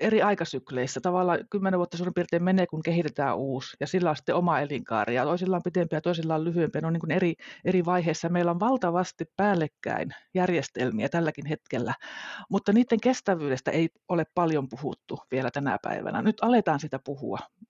[0.00, 1.00] eri aikasykleissä.
[1.00, 5.14] Tavallaan kymmenen vuotta suurin piirtein menee, kun kehitetään uusi, ja sillä on sitten oma elinkaari,
[5.14, 6.80] ja toisilla on pitempiä toisilla on lyhyempiä.
[6.80, 8.28] Ne on niin kuin eri, eri vaiheissa.
[8.28, 11.94] Meillä on valtavasti päällekkäin järjestelmiä tälläkin hetkellä,
[12.50, 16.22] mutta niiden kestävyydestä ei ole paljon puhuttu vielä tänä päivänä.
[16.22, 17.17] Nyt aletaan sitä puhua,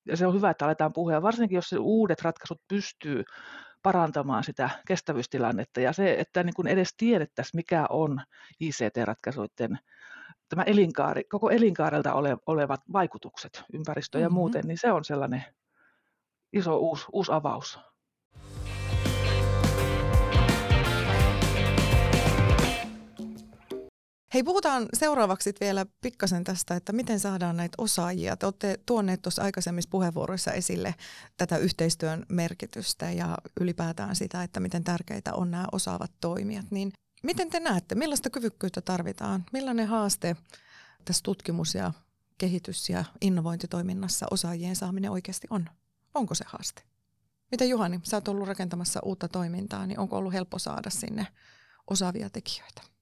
[0.06, 3.24] ja se on hyvä, että aletaan puhua, ja varsinkin jos se uudet ratkaisut pystyy
[3.82, 8.20] parantamaan sitä kestävyystilannetta ja se, että niin kuin edes tiedettäisiin, mikä on
[8.60, 9.78] ICT-ratkaisuiden
[10.48, 14.34] tämä elinkaari, koko elinkaarelta ole, olevat vaikutukset ympäristöön mm-hmm.
[14.34, 15.44] ja muuten, niin se on sellainen
[16.52, 17.78] iso uusi, uusi avaus.
[24.34, 28.36] Hei, puhutaan seuraavaksi vielä pikkasen tästä, että miten saadaan näitä osaajia.
[28.36, 30.94] Te olette tuoneet tuossa aikaisemmissa puheenvuoroissa esille
[31.36, 36.70] tätä yhteistyön merkitystä ja ylipäätään sitä, että miten tärkeitä on nämä osaavat toimijat.
[36.70, 39.44] Niin miten te näette, millaista kyvykkyyttä tarvitaan?
[39.52, 40.36] Millainen haaste
[41.04, 41.92] tässä tutkimus- ja
[42.38, 45.68] kehitys- ja innovointitoiminnassa osaajien saaminen oikeasti on?
[46.14, 46.82] Onko se haaste?
[47.50, 51.26] Miten Juhani, sä oot ollut rakentamassa uutta toimintaa, niin onko ollut helppo saada sinne
[51.90, 52.97] osaavia tekijöitä?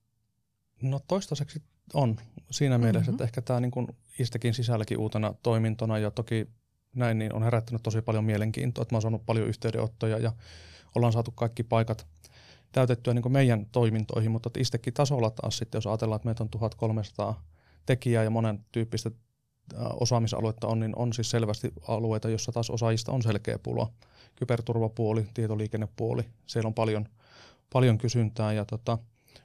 [0.83, 1.63] No toistaiseksi
[1.95, 2.17] on
[2.51, 3.15] siinä mielessä, mm-hmm.
[3.15, 3.73] että ehkä tämä niin
[4.19, 6.49] Istekin sisälläkin uutena toimintona ja toki
[6.95, 8.83] näin, niin on herättänyt tosi paljon mielenkiintoa.
[8.83, 10.33] Että mä oon saanut paljon yhteydenottoja ja
[10.95, 12.07] ollaan saatu kaikki paikat
[12.73, 17.45] täytettyä niin meidän toimintoihin, mutta istekin tasolla taas sitten, jos ajatellaan, että meitä on 1300
[17.87, 19.11] tekijää ja monen tyyppistä
[20.01, 23.91] osaamisaluetta on, niin on siis selvästi alueita, joissa taas osaajista on selkeä pula.
[24.37, 27.09] Kyberturvapuoli, tietoliikennepuoli, siellä on paljon,
[27.73, 28.99] paljon kysyntää ja tota,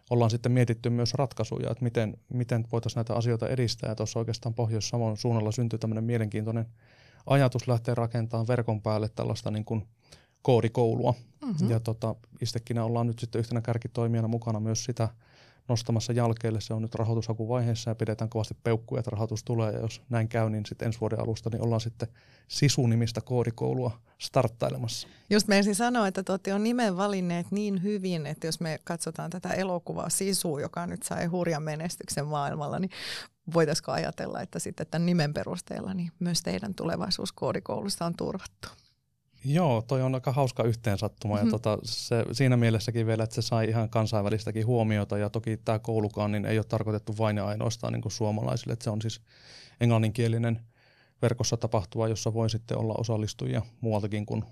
[0.09, 3.89] ollaan sitten mietitty myös ratkaisuja, että miten, miten voitaisiin näitä asioita edistää.
[3.89, 6.65] Ja tuossa oikeastaan Pohjois-Savon suunnalla syntyy tämmöinen mielenkiintoinen
[7.25, 9.87] ajatus lähteä rakentamaan verkon päälle tällaista niin kuin
[10.41, 11.13] koodikoulua.
[11.45, 11.69] Mm-hmm.
[11.69, 15.09] Ja tota, Istekinä ollaan nyt sitten yhtenä kärkitoimijana mukana myös sitä
[15.67, 16.61] nostamassa jalkeille.
[16.61, 19.71] Se on nyt rahoitushakuvaiheessa ja pidetään kovasti peukkuja, että rahoitus tulee.
[19.71, 22.07] Ja jos näin käy, niin sitten ensi vuoden alusta niin ollaan sitten
[22.47, 25.07] Sisu-nimistä koodikoulua starttailemassa.
[25.29, 29.49] Just meisin sanoa, että te on nimen valinneet niin hyvin, että jos me katsotaan tätä
[29.49, 32.91] elokuvaa Sisu, joka nyt sai hurjan menestyksen maailmalla, niin
[33.53, 38.69] voitaisiko ajatella, että sitten tämän nimen perusteella niin myös teidän tulevaisuus koodikoulusta on turvattu?
[39.45, 41.47] Joo, toi on aika hauska yhteensattuma mm-hmm.
[41.47, 45.79] ja tota, se, siinä mielessäkin vielä, että se sai ihan kansainvälistäkin huomiota ja toki tämä
[45.79, 49.21] koulukaan niin ei ole tarkoitettu vain ja ainoastaan niin kuin suomalaisille, että se on siis
[49.81, 50.59] englanninkielinen
[51.21, 54.43] verkossa tapahtuva, jossa voi sitten olla osallistujia muualtakin kuin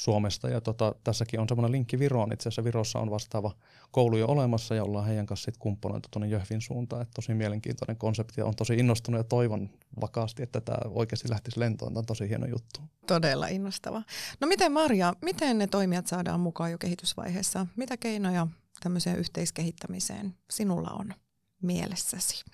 [0.00, 0.48] Suomesta.
[0.48, 2.32] Ja tota, tässäkin on semmoinen linkki Viroon.
[2.32, 3.52] Itse asiassa Virossa on vastaava
[3.90, 7.02] koulu jo olemassa ja ollaan heidän kanssa sitten kumppanoitu tuonne Jöhvin suuntaan.
[7.02, 9.70] Että tosi mielenkiintoinen konsepti ja on tosi innostunut ja toivon
[10.00, 11.92] vakaasti, että tämä oikeasti lähtisi lentoon.
[11.92, 12.80] Tämä on tosi hieno juttu.
[13.06, 14.02] Todella innostava.
[14.40, 17.66] No miten Marja, miten ne toimijat saadaan mukaan jo kehitysvaiheessa?
[17.76, 18.46] Mitä keinoja
[18.82, 21.14] tämmöiseen yhteiskehittämiseen sinulla on
[21.62, 22.44] mielessäsi?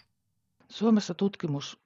[0.69, 1.86] Suomessa tutkimus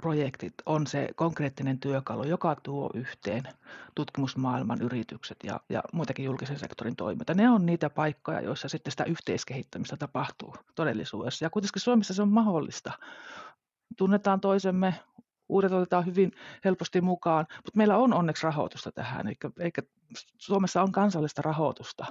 [0.00, 3.42] projektit on se konkreettinen työkalu, joka tuo yhteen
[3.94, 7.34] tutkimusmaailman yritykset ja, ja muitakin julkisen sektorin toimijoita.
[7.34, 11.44] Ne on niitä paikkoja, joissa sitten sitä yhteiskehittämistä tapahtuu todellisuudessa.
[11.44, 12.92] Ja kuitenkin Suomessa se on mahdollista.
[13.96, 14.94] Tunnetaan toisemme,
[15.48, 16.32] uudet otetaan hyvin
[16.64, 19.82] helposti mukaan, mutta meillä on onneksi rahoitusta tähän, eikä, eikä
[20.38, 22.06] Suomessa on kansallista rahoitusta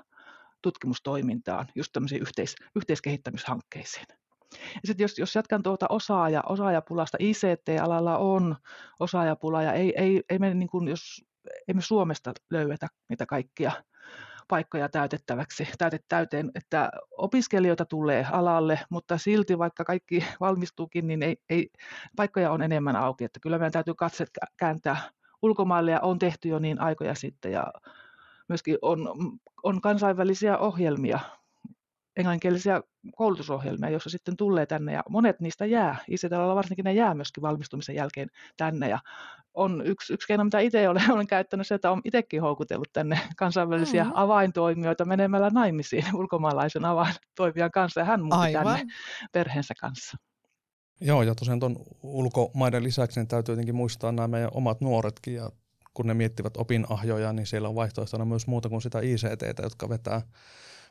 [0.62, 4.06] tutkimustoimintaan, just tämmöisiin yhteis, yhteiskehittämishankkeisiin.
[4.54, 8.56] Ja sitten jos, jos jatkan tuota osaaja, osaajapulasta, ICT-alalla on
[9.00, 11.26] osaajapula ja ei, ei, ei me, niin kuin, jos,
[11.68, 13.72] ei me Suomesta löydetä niitä kaikkia
[14.48, 21.38] paikkoja täytettäväksi, täytet täyteen, että opiskelijoita tulee alalle, mutta silti vaikka kaikki valmistuukin, niin ei,
[21.50, 21.70] ei,
[22.16, 24.98] paikkoja on enemmän auki, että kyllä meidän täytyy katset kääntää
[25.42, 27.74] ulkomaille ja on tehty jo niin aikoja sitten ja
[28.48, 29.10] myöskin on,
[29.64, 31.20] on kansainvälisiä ohjelmia,
[32.18, 32.82] englanninkielisiä
[33.16, 37.96] koulutusohjelmia, joissa sitten tulee tänne ja monet niistä jää, ICT-alalla varsinkin ne jää myöskin valmistumisen
[37.96, 39.00] jälkeen tänne ja
[39.54, 43.20] on yksi, yksi keino, mitä itse olen, olen käyttänyt se, että olen itsekin houkutellut tänne
[43.38, 44.18] kansainvälisiä mm-hmm.
[44.18, 48.78] avaintoimijoita menemällä naimisiin ulkomaalaisen avaintoimijan kanssa ja hän muutti Aivan.
[48.78, 48.94] tänne
[49.32, 50.18] perheensä kanssa.
[51.02, 55.52] Joo, ja tosiaan tuon ulkomaiden lisäksi niin täytyy jotenkin muistaa nämä meidän omat nuoretkin, ja
[55.94, 60.22] kun ne miettivät opinahjoja, niin siellä on vaihtoehtona myös muuta kuin sitä ICT, jotka vetää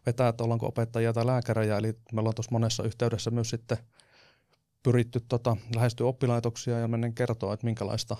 [0.06, 1.78] vetää, että ollaanko opettajia tai lääkärejä.
[1.78, 3.78] Eli me ollaan tuossa monessa yhteydessä myös sitten
[4.82, 8.16] pyritty tota, lähestyä oppilaitoksia ja mennä kertoa, että minkälaista,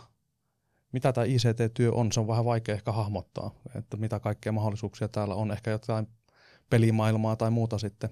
[0.92, 2.12] mitä tämä ICT-työ on.
[2.12, 5.50] Se on vähän vaikea ehkä hahmottaa, että mitä kaikkea mahdollisuuksia täällä on.
[5.50, 6.08] Ehkä jotain
[6.70, 8.10] pelimaailmaa tai muuta sitten,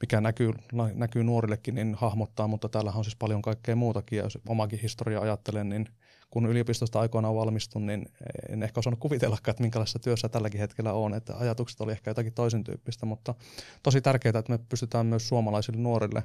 [0.00, 0.52] mikä näkyy,
[0.94, 4.16] näkyy nuorillekin, niin hahmottaa, mutta täällä on siis paljon kaikkea muutakin.
[4.16, 5.86] Ja jos omakin historia ajattelen, niin
[6.32, 8.06] kun yliopistosta aikoinaan valmistun, niin
[8.48, 12.32] en ehkä osannut kuvitellakaan, että minkälaisessa työssä tälläkin hetkellä on, että ajatukset oli ehkä jotakin
[12.32, 13.34] toisen tyyppistä, mutta
[13.82, 16.22] tosi tärkeää, että me pystytään myös suomalaisille nuorille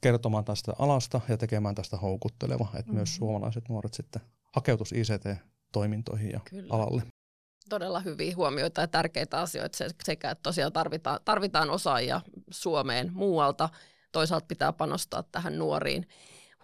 [0.00, 2.94] kertomaan tästä alasta ja tekemään tästä houkutteleva, että mm-hmm.
[2.94, 6.74] myös suomalaiset nuoret sitten hakeutus ICT-toimintoihin ja Kyllä.
[6.74, 7.02] alalle.
[7.68, 12.20] Todella hyviä huomioita ja tärkeitä asioita sekä, että tosiaan tarvitaan, tarvitaan osaajia
[12.50, 13.68] Suomeen muualta,
[14.12, 16.06] toisaalta pitää panostaa tähän nuoriin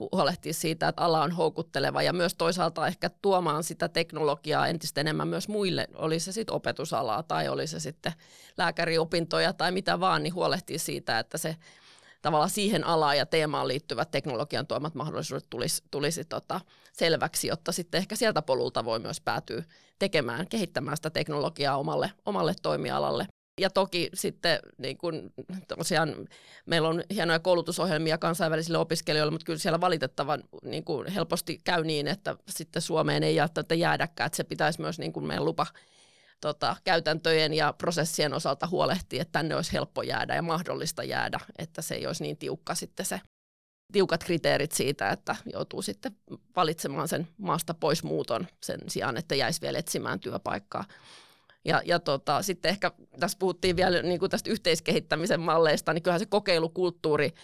[0.01, 5.29] huolehtia siitä, että ala on houkutteleva ja myös toisaalta ehkä tuomaan sitä teknologiaa entistä enemmän
[5.29, 8.13] myös muille, oli se sitten opetusalaa tai oli se sitten
[8.57, 11.57] lääkäriopintoja tai mitä vaan, niin huolehtia siitä, että se
[12.23, 16.61] tavallaan siihen alaan ja teemaan liittyvät teknologian tuomat mahdollisuudet tulisi, tulisi tota
[16.93, 19.63] selväksi, jotta sitten ehkä sieltä polulta voi myös päätyä
[19.99, 23.27] tekemään, kehittämään sitä teknologiaa omalle, omalle toimialalle.
[23.59, 25.33] Ja toki sitten niin kun,
[25.79, 26.29] tosiaan
[26.67, 32.09] meillä on hienoja koulutusohjelmia kansainvälisille opiskelijoille, mutta kyllä siellä valitettavan niin kun helposti käy niin,
[32.09, 35.67] että sitten Suomeen ei välttämättä jäädäkään, että se pitäisi myös niin kun meidän lupa
[36.41, 41.83] tota, käytäntöjen ja prosessien osalta huolehtia, että tänne olisi helppo jäädä ja mahdollista jäädä, että
[41.83, 43.21] se ei olisi niin tiukka sitten se
[43.93, 46.17] tiukat kriteerit siitä, että joutuu sitten
[46.57, 50.85] valitsemaan sen maasta pois muuton sen sijaan, että jäisi vielä etsimään työpaikkaa.
[51.65, 56.21] Ja, ja tota, sitten ehkä tässä puhuttiin vielä niin kuin tästä yhteiskehittämisen malleista, niin kyllähän
[56.21, 57.35] se kokeilukulttuuri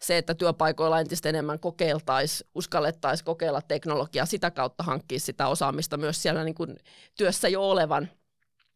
[0.00, 6.22] se, että työpaikoilla entistä enemmän kokeiltaisiin, uskallettaisiin kokeilla teknologiaa, sitä kautta hankkia sitä osaamista myös
[6.22, 6.76] siellä niin kuin
[7.16, 8.08] työssä jo olevan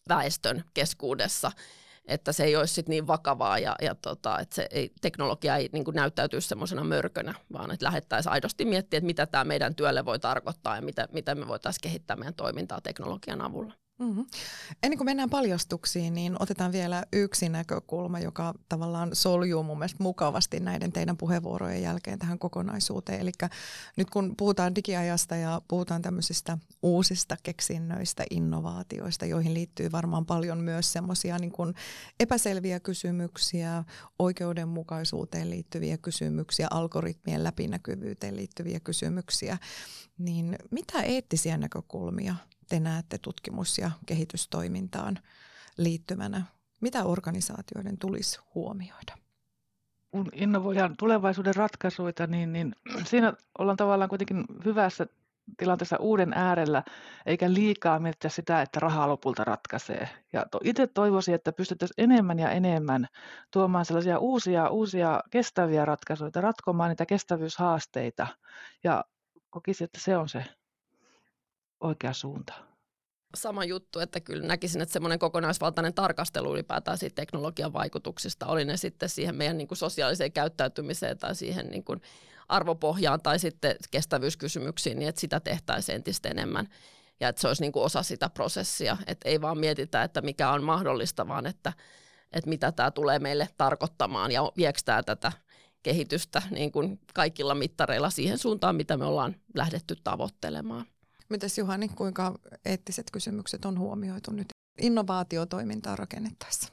[0.09, 1.53] väestön keskuudessa
[2.09, 5.69] että se ei olisi sit niin vakavaa ja, ja tota, että se ei, teknologia ei
[5.73, 10.19] niin näyttäytyisi semmoisena mörkönä, vaan että lähdettäisiin aidosti miettimään, että mitä tämä meidän työlle voi
[10.19, 13.75] tarkoittaa ja mitä, mitä me voitaisiin kehittää meidän toimintaa teknologian avulla.
[13.99, 14.27] Mm-hmm.
[14.83, 20.61] Ennen kuin mennään paljastuksiin, niin otetaan vielä yksi näkökulma, joka tavallaan soljuu mun mielestä mukavasti
[20.61, 23.21] näiden teidän puheenvuorojen jälkeen tähän kokonaisuuteen.
[23.21, 23.33] Eli
[23.97, 30.93] nyt kun puhutaan digiajasta ja puhutaan tämmöisistä uusista keksinnöistä, innovaatioista, joihin liittyy varmaan paljon myös
[30.93, 31.53] semmoisia niin
[32.21, 33.85] epäselviä kysymyksiä,
[34.19, 39.59] oikeudenmukaisuuteen liittyviä kysymyksiä, algoritmien läpinäkyvyyteen liittyviä kysymyksiä,
[40.19, 42.35] niin mitä eettisiä näkökulmia
[42.69, 45.19] te näette tutkimus- ja kehitystoimintaan
[45.77, 46.43] liittymänä?
[46.81, 49.19] Mitä organisaatioiden tulisi huomioida?
[50.11, 52.75] Kun innovoidaan tulevaisuuden ratkaisuja, niin, niin
[53.11, 55.07] siinä ollaan tavallaan kuitenkin hyvässä
[55.57, 56.83] tilanteessa uuden äärellä,
[57.27, 60.09] eikä liikaa miettiä sitä, että rahaa lopulta ratkaisee.
[60.33, 63.07] Ja to, itse toivoisin, että pystyttäisiin enemmän ja enemmän
[63.51, 68.27] tuomaan sellaisia uusia, uusia kestäviä ratkaisuja, ratkomaan niitä kestävyyshaasteita.
[68.85, 69.05] Ja
[69.51, 70.45] kokisin, että se on se
[71.81, 72.53] oikea suunta.
[73.37, 78.77] Sama juttu, että kyllä näkisin, että semmoinen kokonaisvaltainen tarkastelu ylipäätään siitä teknologian vaikutuksista, oli ne
[78.77, 82.01] sitten siihen meidän niin kuin sosiaaliseen käyttäytymiseen tai siihen niin kuin
[82.49, 86.69] arvopohjaan tai sitten kestävyyskysymyksiin, niin että sitä tehtäisiin entistä enemmän
[87.21, 90.51] ja että se olisi niin kuin osa sitä prosessia, että ei vaan mietitä, että mikä
[90.51, 91.73] on mahdollista, vaan että,
[92.33, 95.33] että mitä tämä tulee meille tarkoittamaan ja viekö tämä tätä
[95.83, 100.87] kehitystä niin kuin kaikilla mittareilla siihen suuntaan, mitä me ollaan lähdetty tavoittelemaan.
[101.29, 104.49] Mites Juhani, kuinka eettiset kysymykset on huomioitu nyt
[104.81, 106.73] innovaatiotoimintaa rakennettaessa?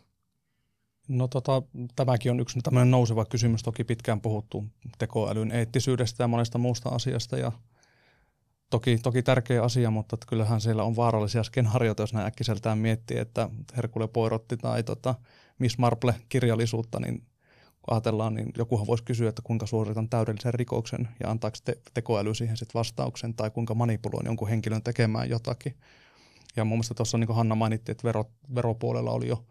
[1.07, 1.61] No tota,
[1.95, 3.63] tämäkin on yksi tämmöinen nouseva kysymys.
[3.63, 4.65] Toki pitkään puhuttu
[4.97, 7.51] tekoälyn eettisyydestä ja monesta muusta asiasta ja
[8.69, 13.49] toki, toki tärkeä asia, mutta kyllähän siellä on vaarallisia skenaarioita, jos näin äkkiseltään miettii, että
[13.77, 15.15] Herkule Poirotti tai tota
[15.59, 17.23] Miss Marple kirjallisuutta, niin
[17.91, 22.57] ajatellaan, niin jokuhan voisi kysyä, että kuinka suoritan täydellisen rikoksen ja antaako te- tekoäly siihen
[22.57, 25.77] sitten vastauksen tai kuinka manipuloin jonkun henkilön tekemään jotakin.
[26.55, 28.25] Ja mun mielestä tuossa niin Hanna mainitti, että vero,
[28.55, 29.45] veropuolella oli jo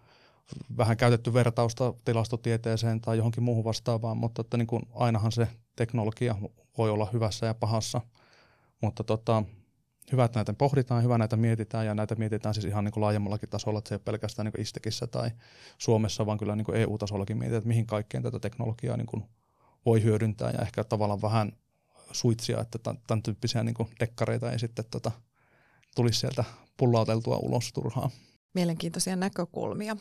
[0.77, 6.35] vähän käytetty vertausta tilastotieteeseen tai johonkin muuhun vastaavaan, mutta että niin kuin ainahan se teknologia
[6.79, 8.01] voi olla hyvässä ja pahassa.
[8.81, 9.43] Mutta tota,
[10.13, 13.49] hyvä, että näitä pohditaan, hyvä näitä mietitään ja näitä mietitään siis ihan niin kuin laajemmallakin
[13.49, 15.31] tasolla, että se ei ole pelkästään niin kuin Istekissä tai
[15.79, 19.25] Suomessa, vaan kyllä niin kuin EU-tasollakin mietitään, että mihin kaikkeen tätä teknologiaa niin kuin
[19.87, 21.53] voi hyödyntää ja ehkä tavallaan vähän
[22.13, 25.13] suitsia, että tämän tyyppisiä niin kuin dekkareita ei sitten tota,
[25.97, 26.45] tulisi sieltä
[26.77, 28.11] pullauteltua ulos turhaa.
[28.55, 29.97] Mielenkiintoisia näkökulmia.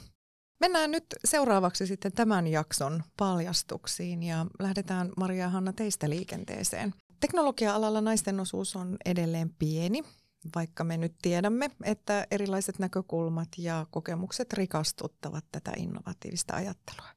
[0.60, 6.94] Mennään nyt seuraavaksi sitten tämän jakson paljastuksiin ja lähdetään Maria Hanna teistä liikenteeseen.
[7.22, 10.04] Teknologia-alalla naisten osuus on edelleen pieni,
[10.56, 17.10] vaikka me nyt tiedämme, että erilaiset näkökulmat ja kokemukset rikastuttavat tätä innovatiivista ajattelua.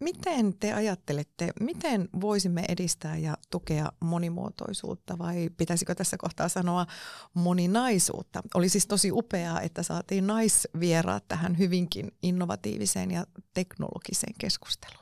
[0.00, 6.86] Miten te ajattelette, miten voisimme edistää ja tukea monimuotoisuutta vai pitäisikö tässä kohtaa sanoa
[7.34, 8.42] moninaisuutta?
[8.54, 15.01] Oli siis tosi upeaa, että saatiin naisvieraat tähän hyvinkin innovatiiviseen ja teknologiseen keskusteluun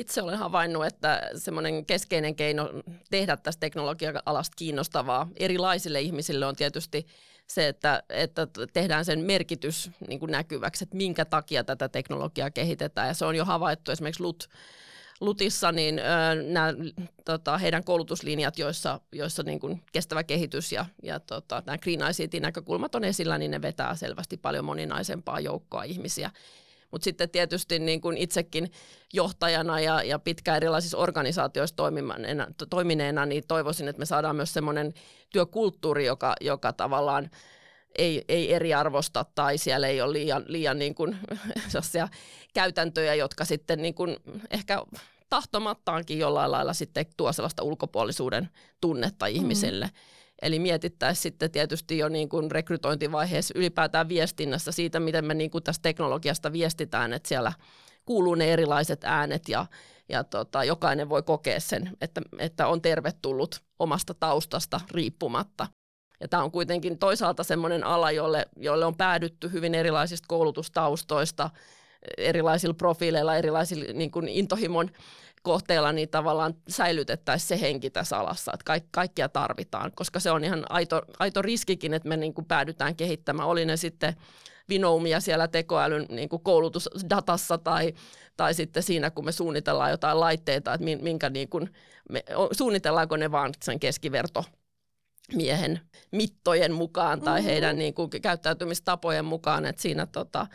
[0.00, 2.70] itse olen havainnut, että semmoinen keskeinen keino
[3.10, 7.06] tehdä tästä teknologia-alasta kiinnostavaa erilaisille ihmisille on tietysti
[7.46, 13.08] se, että, että tehdään sen merkitys niin kuin näkyväksi, että minkä takia tätä teknologiaa kehitetään.
[13.08, 14.48] Ja se on jo havaittu esimerkiksi LUT,
[15.20, 16.02] Lutissa, niin ö,
[16.42, 16.74] nämä,
[17.24, 22.94] tota, heidän koulutuslinjat, joissa, joissa niin kuin kestävä kehitys ja, ja tota, nämä Green ICT-näkökulmat
[22.94, 26.30] on esillä, niin ne vetää selvästi paljon moninaisempaa joukkoa ihmisiä.
[26.90, 28.72] Mutta sitten tietysti niin kuin itsekin
[29.12, 31.76] johtajana ja, ja pitkään erilaisissa organisaatioissa
[32.70, 34.94] toimineena, niin toivoisin, että me saadaan myös semmoinen
[35.32, 37.30] työkulttuuri, joka, joka tavallaan
[37.98, 41.18] ei, ei eriarvosta tai siellä ei ole liian, liian niin kuin,
[42.54, 44.16] käytäntöjä, jotka sitten niin kuin
[44.50, 44.82] ehkä
[45.30, 48.48] tahtomattaankin jollain lailla sitten tuo sellaista ulkopuolisuuden
[48.80, 49.34] tunnetta mm.
[49.34, 49.86] ihmiselle.
[49.86, 49.92] Mm.
[50.42, 55.64] Eli mietittäisiin sitten tietysti jo niin kuin rekrytointivaiheessa ylipäätään viestinnässä siitä, miten me niin kuin
[55.64, 57.52] tästä teknologiasta viestitään, että siellä
[58.04, 59.66] kuuluu ne erilaiset äänet ja,
[60.08, 65.66] ja tota, jokainen voi kokea sen, että, että on tervetullut omasta taustasta riippumatta.
[66.20, 71.50] Ja tämä on kuitenkin toisaalta semmoinen ala, jolle, jolle on päädytty hyvin erilaisista koulutustaustoista,
[72.18, 74.90] erilaisilla profiileilla, erilaisilla niin kuin intohimon
[75.42, 80.44] kohteella niin tavallaan säilytettäisiin se henki tässä alassa, että kaik, kaikkia tarvitaan, koska se on
[80.44, 84.16] ihan aito, aito riskikin, että me niin kuin päädytään kehittämään, oli ne sitten
[84.68, 87.94] vinoumia siellä tekoälyn niin kuin koulutusdatassa tai,
[88.36, 91.70] tai sitten siinä, kun me suunnitellaan jotain laitteita, että minkä niin kuin,
[92.10, 94.44] me, suunnitellaanko ne vaan sen keskiverto
[95.34, 95.80] miehen
[96.12, 97.50] mittojen mukaan tai mm-hmm.
[97.50, 100.46] heidän niin kuin, käyttäytymistapojen mukaan, että siinä tota,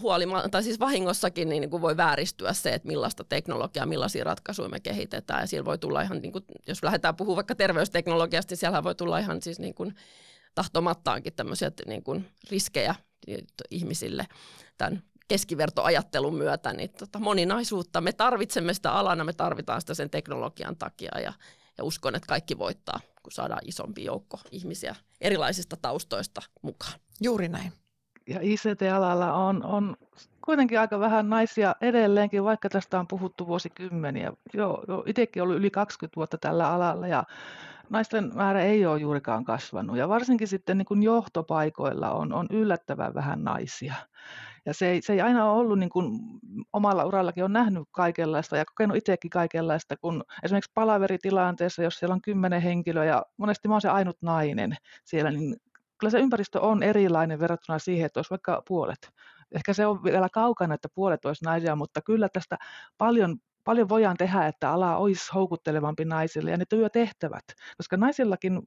[0.00, 4.68] huolima- tai siis vahingossakin niin, niin kuin voi vääristyä se, että millaista teknologiaa, millaisia ratkaisuja
[4.68, 5.40] me kehitetään.
[5.40, 8.94] Ja siellä voi tulla ihan, niin kuin, jos lähdetään puhumaan vaikka terveysteknologiasta, niin siellä voi
[8.94, 9.94] tulla ihan siis niin kuin
[10.54, 12.94] tahtomattaankin tämmöisiä niin kuin riskejä
[13.70, 14.26] ihmisille
[14.78, 18.00] tämän keskivertoajattelun myötä, niin tota moninaisuutta.
[18.00, 21.32] Me tarvitsemme sitä alana, me tarvitaan sitä sen teknologian takia ja,
[21.78, 26.92] ja uskon, että kaikki voittaa, kun saadaan isompi joukko ihmisiä erilaisista taustoista mukaan.
[27.20, 27.72] Juuri näin.
[28.26, 29.96] Ja ICT-alalla on, on
[30.44, 34.32] kuitenkin aika vähän naisia edelleenkin, vaikka tästä on puhuttu vuosikymmeniä.
[34.54, 37.24] Joo, jo, itsekin ollut yli 20 vuotta tällä alalla ja
[37.90, 39.96] naisten määrä ei ole juurikaan kasvanut.
[39.96, 43.94] Ja varsinkin sitten niin kuin johtopaikoilla on, on yllättävän vähän naisia.
[44.66, 46.20] Ja se ei, se ei aina ole ollut, niin kuin
[46.72, 52.22] omalla urallakin on nähnyt kaikenlaista ja kokenut itsekin kaikenlaista, kun esimerkiksi palaveritilanteessa, jos siellä on
[52.22, 55.56] kymmenen henkilöä ja monesti mä oon se ainut nainen siellä, niin
[56.02, 59.10] kyllä se ympäristö on erilainen verrattuna siihen, että olisi vaikka puolet.
[59.52, 62.56] Ehkä se on vielä kaukana, että puolet olisi naisia, mutta kyllä tästä
[62.98, 67.44] paljon paljon voidaan tehdä, että ala olisi houkuttelevampi naisille ja ne työtehtävät,
[67.76, 68.60] koska naisillakin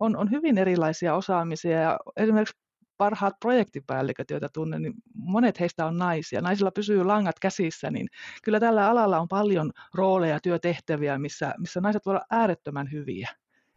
[0.00, 2.56] on, on hyvin erilaisia osaamisia ja esimerkiksi
[2.96, 6.40] parhaat projektipäälliköt, joita tunnen, niin monet heistä on naisia.
[6.40, 8.08] Naisilla pysyy langat käsissä, niin
[8.42, 13.28] kyllä tällä alalla on paljon rooleja ja työtehtäviä, missä, missä naiset voivat olla äärettömän hyviä.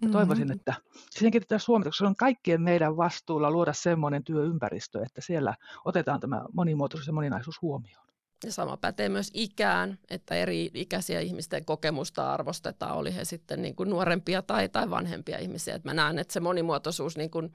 [0.02, 0.12] Ja mm-hmm.
[0.12, 0.74] toivoisin, että
[1.10, 6.20] siinäkin pitäisi huomata, koska se on kaikkien meidän vastuulla luoda semmoinen työympäristö, että siellä otetaan
[6.20, 8.08] tämä monimuotoisuus ja moninaisuus huomioon.
[8.45, 13.76] Ja sama pätee myös ikään, että eri ikäisiä ihmisten kokemusta arvostetaan, oli he sitten niin
[13.76, 15.76] kuin nuorempia tai, tai vanhempia ihmisiä.
[15.76, 17.52] Et mä näen, että se monimuotoisuus niin kuin,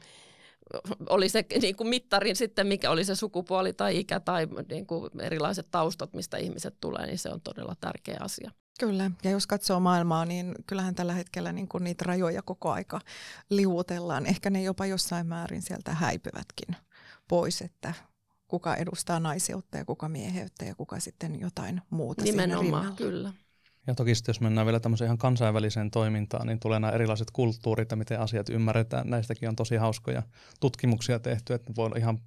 [1.08, 5.20] oli se niin kuin mittarin sitten, mikä oli se sukupuoli tai ikä tai niin kuin
[5.20, 8.50] erilaiset taustat, mistä ihmiset tulee, niin se on todella tärkeä asia.
[8.80, 13.00] Kyllä, ja jos katsoo maailmaa, niin kyllähän tällä hetkellä niin kuin niitä rajoja koko aika
[13.50, 14.26] liuutellaan.
[14.26, 16.76] Ehkä ne jopa jossain määrin sieltä häipyvätkin
[17.28, 17.94] pois, että
[18.48, 23.32] kuka edustaa naiseutta ja kuka mieheyttä ja kuka sitten jotain muuta Nimenomaan, kyllä.
[23.86, 27.90] Ja toki sitten jos mennään vielä tämmöiseen ihan kansainväliseen toimintaan, niin tulee nämä erilaiset kulttuurit
[27.90, 29.10] ja miten asiat ymmärretään.
[29.10, 30.22] Näistäkin on tosi hauskoja
[30.60, 32.18] tutkimuksia tehty, että voi olla ihan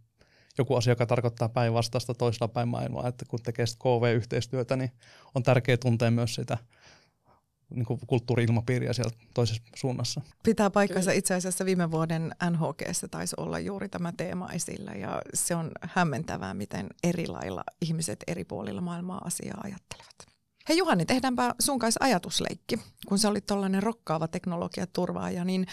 [0.60, 4.92] joku asia, joka tarkoittaa päinvastaista toisella päin maailmaa, että kun tekee KV-yhteistyötä, niin
[5.36, 6.58] on tärkeää tuntea myös sitä
[7.70, 10.22] niin kuin kulttuuri-ilmapiiriä siellä toisessa suunnassa.
[10.44, 15.56] Pitää paikkansa itse asiassa viime vuoden NHGssä taisi olla juuri tämä teema esillä ja se
[15.56, 20.39] on hämmentävää, miten eri lailla ihmiset eri puolilla maailmaa asiaa ajattelevat.
[20.70, 22.80] Hei Juhani, tehdäänpä sun kanssa ajatusleikki.
[23.08, 25.68] Kun sä olit tuollainen rokkaava teknologiaturvaaja, niin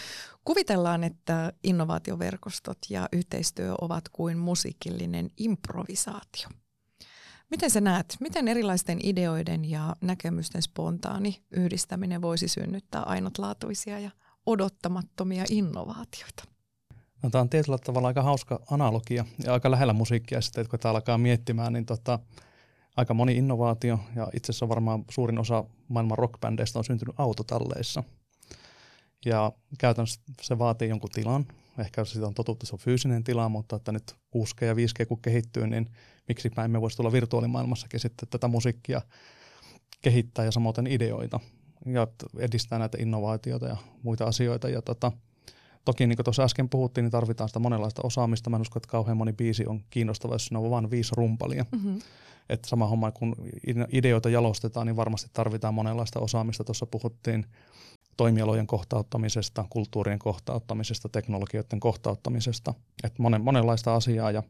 [0.45, 6.49] kuvitellaan, että innovaatioverkostot ja yhteistyö ovat kuin musiikillinen improvisaatio.
[7.49, 14.11] Miten sä näet, miten erilaisten ideoiden ja näkemysten spontaani yhdistäminen voisi synnyttää ainutlaatuisia ja
[14.45, 16.43] odottamattomia innovaatioita?
[17.23, 20.79] No, tämä on tietyllä tavalla aika hauska analogia ja aika lähellä musiikkia sitten, että kun
[20.79, 22.19] tämä alkaa miettimään, niin tota,
[22.97, 28.03] aika moni innovaatio ja itse asiassa varmaan suurin osa maailman rockbändeistä on syntynyt autotalleissa.
[29.25, 31.45] Ja käytännössä se vaatii jonkun tilan,
[31.79, 35.21] ehkä siitä on totuttu, se on fyysinen tila, mutta että nyt 6G ja 5G kun
[35.21, 35.91] kehittyy, niin
[36.27, 39.01] miksi emme voisi tulla virtuaalimaailmassakin sitten tätä musiikkia
[40.01, 41.39] kehittää ja samoin ideoita
[41.85, 42.07] ja
[42.39, 44.69] edistää näitä innovaatioita ja muita asioita.
[44.69, 45.11] Ja tota,
[45.85, 48.49] toki niin kuin tuossa äsken puhuttiin, niin tarvitaan sitä monenlaista osaamista.
[48.49, 51.65] Mä en usko, että kauhean moni biisi on kiinnostava, jos ne on vain viisi rumpalia.
[51.71, 51.99] Mm-hmm.
[52.49, 53.35] Että sama homma, kun
[53.91, 56.63] ideoita jalostetaan, niin varmasti tarvitaan monenlaista osaamista.
[56.63, 57.45] Tuossa puhuttiin
[58.17, 62.73] toimialojen kohtauttamisesta, kulttuurien kohtauttamisesta, teknologioiden kohtauttamisesta.
[63.03, 64.43] Että monen, monenlaista asiaa ja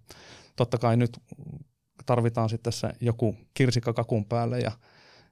[0.56, 1.20] totta kai nyt
[2.06, 4.72] tarvitaan sitten se joku kirsikka kakun päälle ja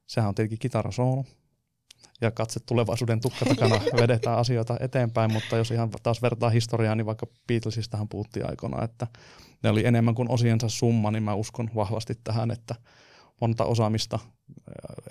[0.07, 1.23] sehän on tietenkin kitarasoolo.
[2.25, 7.05] Ja katse tulevaisuuden tukka takana vedetään asioita eteenpäin, mutta jos ihan taas vertaa historiaa, niin
[7.05, 9.07] vaikka Beatlesistahan puhuttiin aikana, että
[9.63, 12.75] ne oli enemmän kuin osiensa summa, niin mä uskon vahvasti tähän, että
[13.41, 14.19] monta osaamista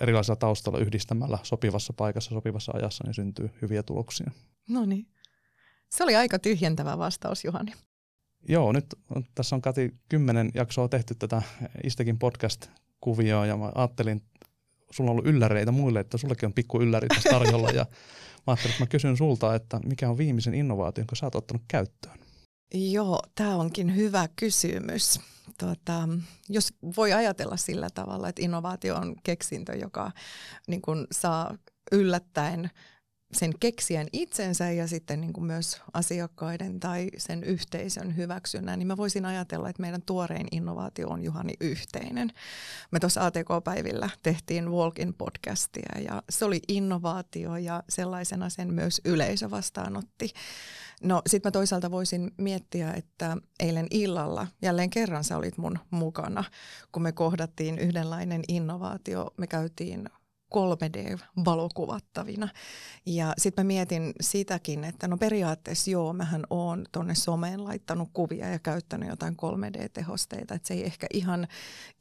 [0.01, 4.31] erilaisilla taustalla yhdistämällä sopivassa paikassa, sopivassa ajassa, niin syntyy hyviä tuloksia.
[4.69, 5.07] No niin.
[5.89, 7.73] Se oli aika tyhjentävä vastaus, Juhani.
[8.49, 8.85] Joo, nyt
[9.35, 11.41] tässä on Kati kymmenen jaksoa tehty tätä
[11.83, 14.21] Istekin podcast-kuvioa ja mä ajattelin,
[14.95, 17.85] sulla on ollut ylläreitä muille, että sullekin on pikku ylläri tässä tarjolla ja
[18.35, 21.63] mä ajattelin, että mä kysyn sulta, että mikä on viimeisen innovaatio, jonka sä oot ottanut
[21.67, 22.19] käyttöön?
[22.73, 25.19] Joo, tämä onkin hyvä kysymys.
[25.59, 26.09] Tuota,
[26.49, 30.11] jos voi ajatella sillä tavalla, että innovaatio on keksintö, joka
[30.67, 31.57] niin kun saa
[31.91, 32.69] yllättäen
[33.35, 38.97] sen keksijän itsensä ja sitten niin kuin myös asiakkaiden tai sen yhteisön hyväksynnän, niin mä
[38.97, 42.31] voisin ajatella, että meidän tuorein innovaatio on Juhani yhteinen.
[42.91, 49.51] Me tuossa ATK-päivillä tehtiin Walk-in podcastia ja se oli innovaatio ja sellaisena sen myös yleisö
[49.51, 50.33] vastaanotti.
[51.03, 56.43] No sitten mä toisaalta voisin miettiä, että eilen illalla jälleen kerran sä olit mun mukana,
[56.91, 59.33] kun me kohdattiin yhdenlainen innovaatio.
[59.37, 60.09] Me käytiin
[60.55, 62.49] 3D-valokuvattavina.
[63.05, 68.49] Ja sitten mä mietin sitäkin, että no periaatteessa joo, mähän oon tuonne someen laittanut kuvia
[68.49, 71.47] ja käyttänyt jotain 3D-tehosteita, että se ei ehkä ihan,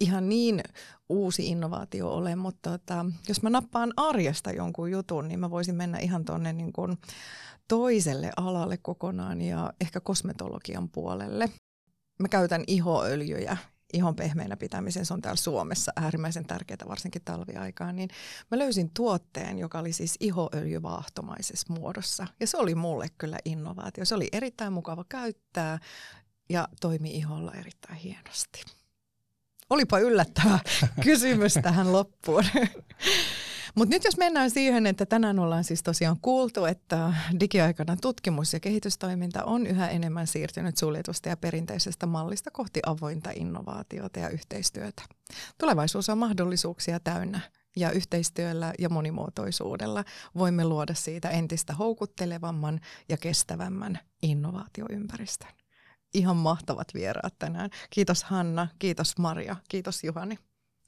[0.00, 0.62] ihan niin
[1.08, 5.98] uusi innovaatio ole, mutta tota, jos mä nappaan arjesta jonkun jutun, niin mä voisin mennä
[5.98, 6.72] ihan tuonne niin
[7.68, 11.50] toiselle alalle kokonaan ja ehkä kosmetologian puolelle.
[12.18, 13.56] Mä käytän ihoöljyjä
[13.94, 18.10] ihon pehmeänä pitämisen, se on täällä Suomessa äärimmäisen tärkeää varsinkin talviaikaan, niin
[18.50, 22.26] mä löysin tuotteen, joka oli siis ihoöljyvaahtomaisessa muodossa.
[22.40, 24.04] Ja se oli mulle kyllä innovaatio.
[24.04, 25.78] Se oli erittäin mukava käyttää
[26.48, 28.64] ja toimi iholla erittäin hienosti.
[29.70, 30.58] Olipa yllättävä
[31.04, 32.44] kysymys tähän loppuun.
[33.74, 38.60] Mutta nyt jos mennään siihen, että tänään ollaan siis tosiaan kuultu, että digiaikana tutkimus- ja
[38.60, 45.02] kehitystoiminta on yhä enemmän siirtynyt suljetusta ja perinteisestä mallista kohti avointa innovaatiota ja yhteistyötä.
[45.58, 47.40] Tulevaisuus on mahdollisuuksia täynnä
[47.76, 50.04] ja yhteistyöllä ja monimuotoisuudella
[50.34, 55.50] voimme luoda siitä entistä houkuttelevamman ja kestävämmän innovaatioympäristön.
[56.14, 57.70] Ihan mahtavat vieraat tänään.
[57.90, 60.38] Kiitos Hanna, kiitos Maria, kiitos Juhani.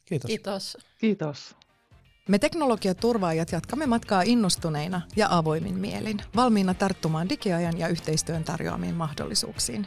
[0.05, 0.29] Kiitos.
[0.29, 0.77] Kiitos.
[0.99, 1.57] Kiitos.
[2.29, 9.87] Me teknologiaturvaajat jatkamme matkaa innostuneina ja avoimin mielin, valmiina tarttumaan digiajan ja yhteistyön tarjoamiin mahdollisuuksiin.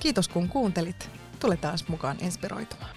[0.00, 1.10] Kiitos kun kuuntelit.
[1.40, 2.96] Tule taas mukaan inspiroitumaan.